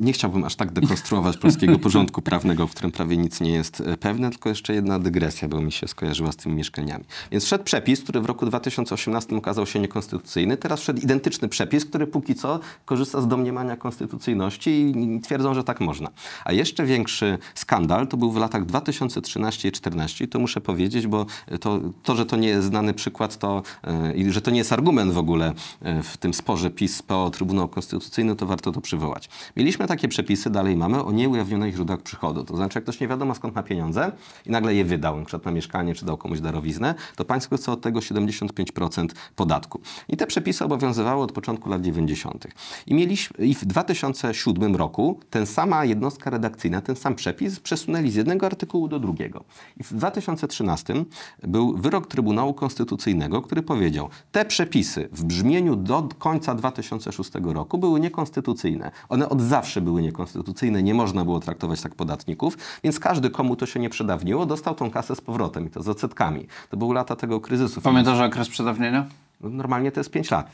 Nie 0.00 0.12
chciałbym 0.12 0.44
aż 0.44 0.56
tak 0.56 0.72
dekonstruować 0.72 1.36
polskiego 1.36 1.78
porządku 1.88 2.22
prawnego, 2.22 2.66
w 2.66 2.70
którym 2.70 2.92
prawie 2.92 3.16
nic 3.16 3.40
nie 3.40 3.52
jest 3.52 3.80
e, 3.80 3.96
pewne, 3.96 4.30
tylko 4.30 4.48
jeszcze 4.48 4.74
jedna 4.74 4.98
dygresja, 4.98 5.48
bo 5.48 5.60
mi 5.60 5.72
się 5.72 5.88
skojarzyła 5.88 6.32
z 6.32 6.36
tymi 6.36 6.54
mieszkaniami. 6.54 7.04
Więc 7.32 7.44
wszedł 7.44 7.64
przepis, 7.64 8.02
który 8.02 8.20
w 8.20 8.26
roku 8.26 8.46
2018 8.46 9.36
okazał 9.36 9.66
się 9.66 9.78
niekonstytucyjny. 9.78 10.56
Teraz 10.56 10.80
wszedł 10.80 11.00
identyczny 11.00 11.48
przepis, 11.48 11.84
który 11.84 12.06
póki 12.06 12.34
co 12.34 12.60
korzysta 12.84 13.20
z 13.20 13.28
domniemania 13.28 13.76
konstytucyjności 13.76 14.70
i 14.70 15.20
twierdzą, 15.20 15.54
że 15.54 15.64
tak 15.64 15.80
można. 15.80 16.10
A 16.44 16.52
jeszcze 16.52 16.84
większy 16.84 17.38
skandal 17.54 18.08
to 18.08 18.16
był 18.16 18.32
w 18.32 18.36
latach 18.36 18.66
2013 18.66 19.68
i 19.68 19.72
2014 19.72 20.24
i 20.24 20.28
to 20.28 20.38
muszę 20.38 20.60
powiedzieć, 20.60 21.06
bo 21.06 21.26
to, 21.60 21.80
to 22.02 22.16
że 22.16 22.26
to 22.26 22.36
nie 22.36 22.48
jest 22.48 22.66
znany 22.66 22.94
przykład 22.94 23.38
to, 23.38 23.62
e, 23.84 24.14
i 24.14 24.32
że 24.32 24.40
to 24.40 24.50
nie 24.50 24.58
jest 24.58 24.72
argument 24.72 25.12
w 25.12 25.18
ogóle 25.18 25.52
e, 25.82 26.02
w 26.02 26.16
tym 26.16 26.34
sporze 26.34 26.70
PiS-PO 26.70 27.30
Trybunał 27.30 27.68
Konstytucyjny, 27.68 28.36
to 28.36 28.46
warto 28.46 28.72
to 28.72 28.80
przywołać. 28.80 29.28
Mieliśmy 29.56 29.86
takie 29.90 30.08
przepisy, 30.08 30.50
dalej 30.50 30.76
mamy, 30.76 31.04
o 31.04 31.12
nieujawnionych 31.12 31.74
źródłach 31.74 32.02
przychodu. 32.02 32.44
To 32.44 32.56
znaczy, 32.56 32.76
jak 32.78 32.84
ktoś 32.84 33.00
nie 33.00 33.08
wiadomo 33.08 33.34
skąd 33.34 33.54
ma 33.54 33.62
pieniądze 33.62 34.12
i 34.46 34.50
nagle 34.50 34.74
je 34.74 34.84
wydał, 34.84 35.18
na 35.18 35.24
przykład 35.24 35.44
na 35.44 35.50
mieszkanie, 35.50 35.94
czy 35.94 36.04
dał 36.04 36.16
komuś 36.16 36.40
darowiznę, 36.40 36.94
to 37.16 37.24
państwo 37.24 37.56
chce 37.56 37.72
od 37.72 37.80
tego 37.80 38.00
75% 38.00 39.08
podatku. 39.36 39.80
I 40.08 40.16
te 40.16 40.26
przepisy 40.26 40.64
obowiązywały 40.64 41.22
od 41.22 41.32
początku 41.32 41.68
lat 41.68 41.82
90. 41.82 42.46
I, 42.86 42.94
mieliśmy, 42.94 43.46
I 43.46 43.54
w 43.54 43.64
2007 43.64 44.76
roku 44.76 45.20
ten 45.30 45.46
sama 45.46 45.84
jednostka 45.84 46.30
redakcyjna, 46.30 46.80
ten 46.80 46.96
sam 46.96 47.14
przepis 47.14 47.60
przesunęli 47.60 48.10
z 48.10 48.14
jednego 48.14 48.46
artykułu 48.46 48.88
do 48.88 48.98
drugiego. 48.98 49.44
I 49.76 49.84
w 49.84 49.94
2013 49.94 50.94
był 51.42 51.76
wyrok 51.76 52.06
Trybunału 52.06 52.54
Konstytucyjnego, 52.54 53.42
który 53.42 53.62
powiedział, 53.62 54.08
te 54.32 54.44
przepisy 54.44 55.08
w 55.12 55.24
brzmieniu 55.24 55.76
do 55.76 56.08
końca 56.18 56.54
2006 56.54 57.30
roku 57.42 57.78
były 57.78 58.00
niekonstytucyjne. 58.00 58.90
One 59.08 59.28
od 59.28 59.40
zawsze 59.40 59.79
były 59.80 60.02
niekonstytucyjne, 60.02 60.82
nie 60.82 60.94
można 60.94 61.24
było 61.24 61.40
traktować 61.40 61.80
tak 61.80 61.94
podatników, 61.94 62.58
więc 62.84 63.00
każdy, 63.00 63.30
komu 63.30 63.56
to 63.56 63.66
się 63.66 63.80
nie 63.80 63.90
przedawniło, 63.90 64.46
dostał 64.46 64.74
tą 64.74 64.90
kasę 64.90 65.16
z 65.16 65.20
powrotem 65.20 65.66
i 65.66 65.70
to 65.70 65.82
z 65.82 65.88
odsetkami. 65.88 66.46
To 66.70 66.76
były 66.76 66.94
lata 66.94 67.16
tego 67.16 67.40
kryzysu. 67.40 67.80
Pamiętasz 67.80 68.20
okres 68.20 68.48
przedawnienia? 68.48 69.06
No, 69.40 69.50
Normalnie 69.50 69.92
to 69.92 70.00
jest 70.00 70.10
5 70.10 70.30
lat. 70.30 70.50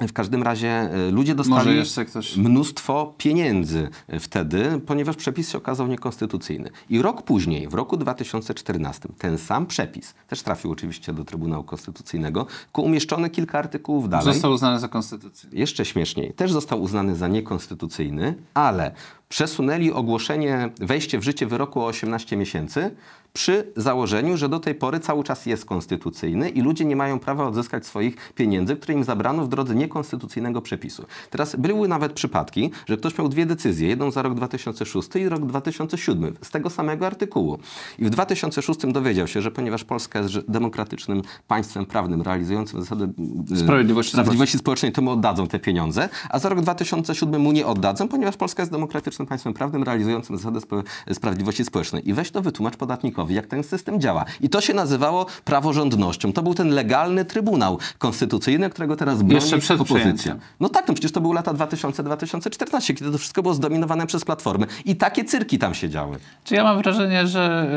W 0.00 0.12
każdym 0.12 0.42
razie 0.42 0.90
y, 1.08 1.10
ludzie 1.12 1.34
dostali 1.34 1.70
ktoś- 2.06 2.36
mnóstwo 2.36 3.14
pieniędzy 3.18 3.88
wtedy, 4.20 4.80
ponieważ 4.86 5.16
przepis 5.16 5.50
się 5.50 5.58
okazał 5.58 5.86
niekonstytucyjny. 5.86 6.70
I 6.90 7.02
rok 7.02 7.22
później, 7.22 7.68
w 7.68 7.74
roku 7.74 7.96
2014, 7.96 9.08
ten 9.18 9.38
sam 9.38 9.66
przepis, 9.66 10.14
też 10.28 10.42
trafił 10.42 10.70
oczywiście 10.70 11.12
do 11.12 11.24
Trybunału 11.24 11.64
Konstytucyjnego, 11.64 12.46
tylko 12.64 12.82
umieszczony 12.82 13.30
kilka 13.30 13.58
artykułów 13.58 14.08
dalej. 14.08 14.32
Został 14.32 14.52
uznany 14.52 14.80
za 14.80 14.88
konstytucję. 14.88 15.50
Jeszcze 15.52 15.84
śmieszniej, 15.84 16.32
też 16.32 16.52
został 16.52 16.82
uznany 16.82 17.16
za 17.16 17.28
niekonstytucyjny, 17.28 18.34
ale 18.54 18.92
przesunęli 19.28 19.92
ogłoszenie, 19.92 20.70
wejście 20.80 21.18
w 21.18 21.22
życie 21.22 21.46
wyroku 21.46 21.80
o 21.80 21.86
18 21.86 22.36
miesięcy 22.36 22.90
przy 23.32 23.72
założeniu, 23.76 24.36
że 24.36 24.48
do 24.48 24.60
tej 24.60 24.74
pory 24.74 25.00
cały 25.00 25.24
czas 25.24 25.46
jest 25.46 25.64
konstytucyjny 25.64 26.48
i 26.48 26.60
ludzie 26.60 26.84
nie 26.84 26.96
mają 26.96 27.18
prawa 27.18 27.46
odzyskać 27.46 27.86
swoich 27.86 28.32
pieniędzy, 28.34 28.76
które 28.76 28.94
im 28.94 29.04
zabrano 29.04 29.44
w 29.44 29.48
drodze 29.48 29.74
niekonstytucyjnego 29.74 30.62
przepisu. 30.62 31.06
Teraz 31.30 31.56
były 31.56 31.88
nawet 31.88 32.12
przypadki, 32.12 32.70
że 32.86 32.96
ktoś 32.96 33.18
miał 33.18 33.28
dwie 33.28 33.46
decyzje, 33.46 33.88
jedną 33.88 34.10
za 34.10 34.22
rok 34.22 34.34
2006 34.34 35.08
i 35.16 35.28
rok 35.28 35.46
2007 35.46 36.36
z 36.42 36.50
tego 36.50 36.70
samego 36.70 37.06
artykułu. 37.06 37.58
I 37.98 38.04
w 38.04 38.10
2006 38.10 38.80
dowiedział 38.80 39.26
się, 39.26 39.42
że 39.42 39.50
ponieważ 39.50 39.84
Polska 39.84 40.18
jest 40.18 40.38
demokratycznym 40.48 41.22
państwem 41.48 41.86
prawnym 41.86 42.22
realizującym 42.22 42.80
zasady 42.80 43.08
y, 43.52 43.56
Sprawiedliwości 43.56 44.12
sprawiedliwości 44.12 44.58
społecznej, 44.58 44.92
to 44.92 45.02
mu 45.02 45.10
oddadzą 45.10 45.46
te 45.46 45.58
pieniądze, 45.58 46.08
a 46.30 46.38
za 46.38 46.48
rok 46.48 46.60
2007 46.60 47.40
mu 47.40 47.52
nie 47.52 47.66
oddadzą, 47.66 48.08
ponieważ 48.08 48.36
Polska 48.36 48.62
jest 48.62 48.72
demokratycznym 48.72 49.17
państwem 49.26 49.54
prawnym 49.54 49.82
realizującym 49.82 50.36
zasady 50.36 50.58
spo- 50.60 50.82
sprawiedliwości 51.12 51.64
społecznej. 51.64 52.08
I 52.08 52.14
weź 52.14 52.30
to 52.30 52.42
wytłumacz 52.42 52.76
podatnikowi, 52.76 53.34
jak 53.34 53.46
ten 53.46 53.62
system 53.62 54.00
działa. 54.00 54.24
I 54.40 54.48
to 54.48 54.60
się 54.60 54.74
nazywało 54.74 55.26
praworządnością. 55.44 56.32
To 56.32 56.42
był 56.42 56.54
ten 56.54 56.68
legalny 56.68 57.24
Trybunał 57.24 57.78
Konstytucyjny, 57.98 58.70
którego 58.70 58.96
teraz 58.96 59.18
broni 59.22 59.34
Jeszcze 59.34 59.58
przed 59.58 59.80
opozycja. 59.80 59.98
przyjęciem. 60.00 60.38
No 60.60 60.68
tak, 60.68 60.88
no 60.88 60.94
przecież 60.94 61.12
to 61.12 61.20
były 61.20 61.34
lata 61.34 61.54
2000-2014, 61.54 62.94
kiedy 62.94 63.12
to 63.12 63.18
wszystko 63.18 63.42
było 63.42 63.54
zdominowane 63.54 64.06
przez 64.06 64.24
Platformy. 64.24 64.66
I 64.84 64.96
takie 64.96 65.24
cyrki 65.24 65.58
tam 65.58 65.74
się 65.74 65.88
działy. 65.88 66.18
Czy 66.44 66.54
ja 66.54 66.64
mam 66.64 66.78
wrażenie, 66.82 67.26
że 67.26 67.68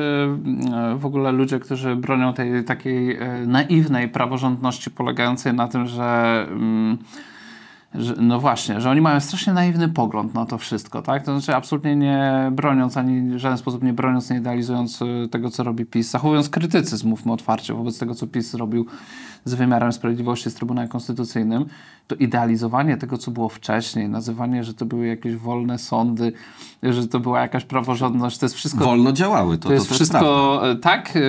y, 0.93 0.97
w 0.97 1.05
ogóle 1.05 1.31
ludzie, 1.31 1.59
którzy 1.59 1.95
bronią 1.95 2.33
tej 2.33 2.63
takiej 2.65 3.21
y, 3.43 3.47
naiwnej 3.47 4.09
praworządności 4.09 4.91
polegającej 4.91 5.53
na 5.53 5.67
tym, 5.67 5.87
że, 5.87 6.45
mm, 6.49 6.97
że 7.95 8.15
no 8.17 8.39
właśnie, 8.39 8.81
że 8.81 8.89
oni 8.89 9.01
mają 9.01 9.19
strasznie 9.19 9.53
naiwny 9.53 9.89
pogląd 9.89 10.33
na 10.33 10.45
to 10.45 10.57
wszystko, 10.57 11.01
tak? 11.01 11.25
To 11.25 11.39
znaczy 11.39 11.55
absolutnie 11.55 11.95
nie 11.95 12.51
broniąc, 12.51 12.97
ani 12.97 13.35
w 13.35 13.37
żaden 13.37 13.57
sposób 13.57 13.83
nie 13.83 13.93
broniąc, 13.93 14.29
nie 14.29 14.37
idealizując 14.37 15.01
y, 15.01 15.27
tego, 15.31 15.49
co 15.49 15.63
robi 15.63 15.85
PiS, 15.85 16.11
zachowując 16.11 16.49
krytycyzm, 16.49 17.09
mówmy 17.09 17.31
otwarcie, 17.31 17.73
wobec 17.73 17.99
tego, 17.99 18.15
co 18.15 18.27
PiS 18.27 18.51
zrobił 18.51 18.85
z 19.45 19.53
wymiarem 19.53 19.93
sprawiedliwości, 19.93 20.49
z 20.49 20.53
Trybunałem 20.53 20.89
Konstytucyjnym, 20.89 21.65
to 22.11 22.15
idealizowanie 22.15 22.97
tego, 22.97 23.17
co 23.17 23.31
było 23.31 23.49
wcześniej, 23.49 24.09
nazywanie, 24.09 24.63
że 24.63 24.73
to 24.73 24.85
były 24.85 25.07
jakieś 25.07 25.35
wolne 25.35 25.77
sądy, 25.77 26.33
że 26.83 27.07
to 27.07 27.19
była 27.19 27.41
jakaś 27.41 27.65
praworządność, 27.65 28.37
to 28.37 28.45
jest 28.45 28.55
wszystko 28.55 28.85
Wolno 28.85 29.11
działały. 29.11 29.57
To, 29.57 29.67
to 29.67 29.73
jest 29.73 29.89
to, 29.89 29.95
wszystko 29.95 30.61
e, 30.69 30.75
tak 30.75 31.15
y, 31.15 31.19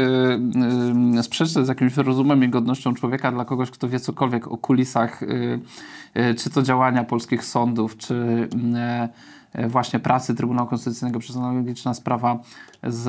y, 1.19 1.23
sprzeczne 1.23 1.65
z 1.65 1.69
jakimś 1.69 1.97
rozumem 1.97 2.45
i 2.45 2.49
godnością 2.49 2.95
człowieka 2.95 3.33
dla 3.33 3.45
kogoś, 3.45 3.71
kto 3.71 3.89
wie 3.89 4.01
cokolwiek 4.01 4.49
o 4.49 4.57
kulisach, 4.57 5.23
y, 5.23 5.61
y, 6.17 6.35
czy 6.35 6.51
to 6.51 6.63
działania 6.63 7.05
polskich 7.05 7.45
sądów, 7.45 7.97
czy 7.97 8.15
y, 8.15 8.49
właśnie 9.69 9.99
pracy 9.99 10.35
Trybunału 10.35 10.69
Konstytucyjnego 10.69 11.19
przez 11.19 11.37
analogiczna 11.37 11.95
sprawa 11.95 12.39
z 12.83 13.09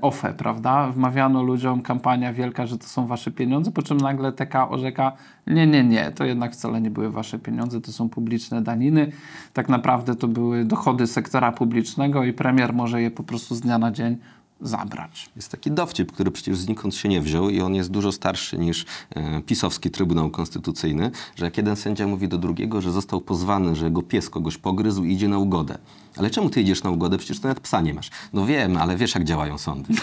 OFE, 0.00 0.34
prawda? 0.34 0.90
Wmawiano 0.90 1.42
ludziom 1.42 1.82
kampania 1.82 2.32
wielka, 2.32 2.66
że 2.66 2.78
to 2.78 2.86
są 2.86 3.06
wasze 3.06 3.30
pieniądze, 3.30 3.70
po 3.70 3.82
czym 3.82 3.96
nagle 3.96 4.32
TK 4.32 4.70
orzeka, 4.70 5.12
nie, 5.46 5.66
nie, 5.66 5.84
nie, 5.84 6.12
to 6.12 6.24
jednak 6.24 6.52
wcale 6.52 6.80
nie 6.80 6.90
były 6.90 7.10
wasze 7.10 7.38
pieniądze, 7.38 7.80
to 7.80 7.92
są 7.92 8.08
publiczne 8.08 8.62
daniny. 8.62 9.12
Tak 9.52 9.68
naprawdę 9.68 10.14
to 10.14 10.28
były 10.28 10.64
dochody 10.64 11.06
sektora 11.06 11.52
publicznego 11.52 12.24
i 12.24 12.32
premier 12.32 12.72
może 12.72 13.02
je 13.02 13.10
po 13.10 13.22
prostu 13.22 13.54
z 13.54 13.60
dnia 13.60 13.78
na 13.78 13.90
dzień 13.90 14.16
zabrać. 14.60 15.30
Jest 15.36 15.50
taki 15.50 15.70
dowcip, 15.70 16.12
który 16.12 16.30
przecież 16.30 16.58
znikąd 16.58 16.94
się 16.94 17.08
nie 17.08 17.20
wziął 17.20 17.50
i 17.50 17.60
on 17.60 17.74
jest 17.74 17.90
dużo 17.90 18.12
starszy 18.12 18.58
niż 18.58 18.86
e, 19.10 19.42
pisowski 19.42 19.90
Trybunał 19.90 20.30
Konstytucyjny, 20.30 21.10
że 21.36 21.44
jak 21.44 21.56
jeden 21.56 21.76
sędzia 21.76 22.06
mówi 22.06 22.28
do 22.28 22.38
drugiego, 22.38 22.80
że 22.80 22.92
został 22.92 23.20
pozwany, 23.20 23.76
że 23.76 23.84
jego 23.84 24.02
pies 24.02 24.30
kogoś 24.30 24.58
pogryzł 24.58 25.04
i 25.04 25.12
idzie 25.12 25.28
na 25.28 25.38
ugodę. 25.38 25.78
Ale 26.16 26.30
czemu 26.30 26.50
ty 26.50 26.60
idziesz 26.60 26.82
na 26.82 26.90
ugodę? 26.90 27.18
Przecież 27.18 27.40
ty 27.40 27.48
nawet 27.48 27.60
psa 27.60 27.80
nie 27.80 27.94
masz. 27.94 28.10
No 28.32 28.46
wiem, 28.46 28.76
ale 28.76 28.96
wiesz 28.96 29.14
jak 29.14 29.24
działają 29.24 29.58
sądy. 29.58 29.94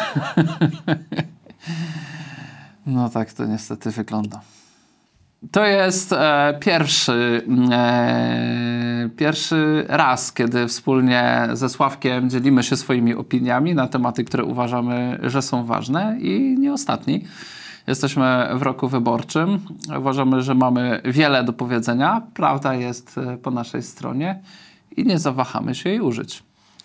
No 2.85 3.09
tak 3.09 3.33
to 3.33 3.45
niestety 3.45 3.91
wygląda. 3.91 4.41
To 5.51 5.65
jest 5.65 6.13
e, 6.13 6.57
pierwszy, 6.59 7.45
e, 7.71 9.09
pierwszy 9.17 9.85
raz, 9.87 10.33
kiedy 10.33 10.67
wspólnie 10.67 11.47
ze 11.53 11.69
Sławkiem 11.69 12.29
dzielimy 12.29 12.63
się 12.63 12.77
swoimi 12.77 13.13
opiniami 13.13 13.75
na 13.75 13.87
tematy, 13.87 14.23
które 14.23 14.43
uważamy, 14.43 15.19
że 15.23 15.41
są 15.41 15.65
ważne 15.65 16.17
i 16.19 16.55
nie 16.59 16.73
ostatni. 16.73 17.23
Jesteśmy 17.87 18.47
w 18.53 18.61
roku 18.61 18.87
wyborczym. 18.87 19.59
Uważamy, 19.99 20.41
że 20.41 20.55
mamy 20.55 21.01
wiele 21.05 21.43
do 21.43 21.53
powiedzenia. 21.53 22.21
Prawda 22.33 22.75
jest 22.75 23.17
e, 23.17 23.37
po 23.37 23.51
naszej 23.51 23.83
stronie 23.83 24.39
i 24.97 25.05
nie 25.05 25.19
zawahamy 25.19 25.75
się 25.75 25.89
jej 25.89 26.01
użyć. 26.01 26.43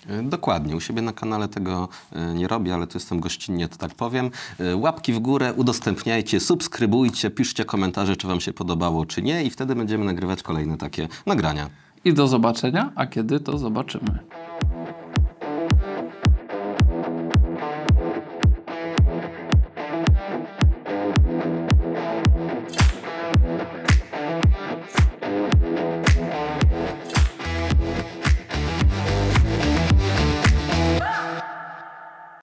E, 0.09 0.23
Dokładnie. 0.23 0.77
U 0.77 0.81
siebie 0.81 1.03
na 1.03 1.13
kanale 1.13 1.49
tego 1.49 1.89
e, 2.13 2.35
nie 2.35 2.49
robię, 2.49 2.75
ale 2.75 2.87
tu 2.87 2.97
jestem 2.99 3.21
gościnnie, 3.21 3.69
to 3.69 3.77
tak 3.77 3.95
powiem. 3.95 4.31
E, 4.61 4.77
Łapki 4.77 5.13
w 5.13 5.19
górę, 5.19 5.53
udostępniajcie, 5.55 6.41
subskrybujcie, 6.41 7.31
piszcie 7.31 7.65
komentarze, 7.65 8.17
czy 8.17 8.27
wam 8.27 8.41
się 8.41 8.53
podobało, 8.53 9.07
czy 9.07 9.23
nie 9.23 9.45
i 9.45 9.51
wtedy 9.51 9.75
będziemy 9.75 10.05
nagrywać 10.05 10.43
kolejne 10.43 10.77
takie 10.79 11.09
nagrania. 11.27 11.71
I 12.05 12.15
do 12.15 12.29
zobaczenia, 12.29 12.93
a 12.95 13.07
kiedy 13.07 13.41
to 13.41 13.59
zobaczymy. 13.59 14.19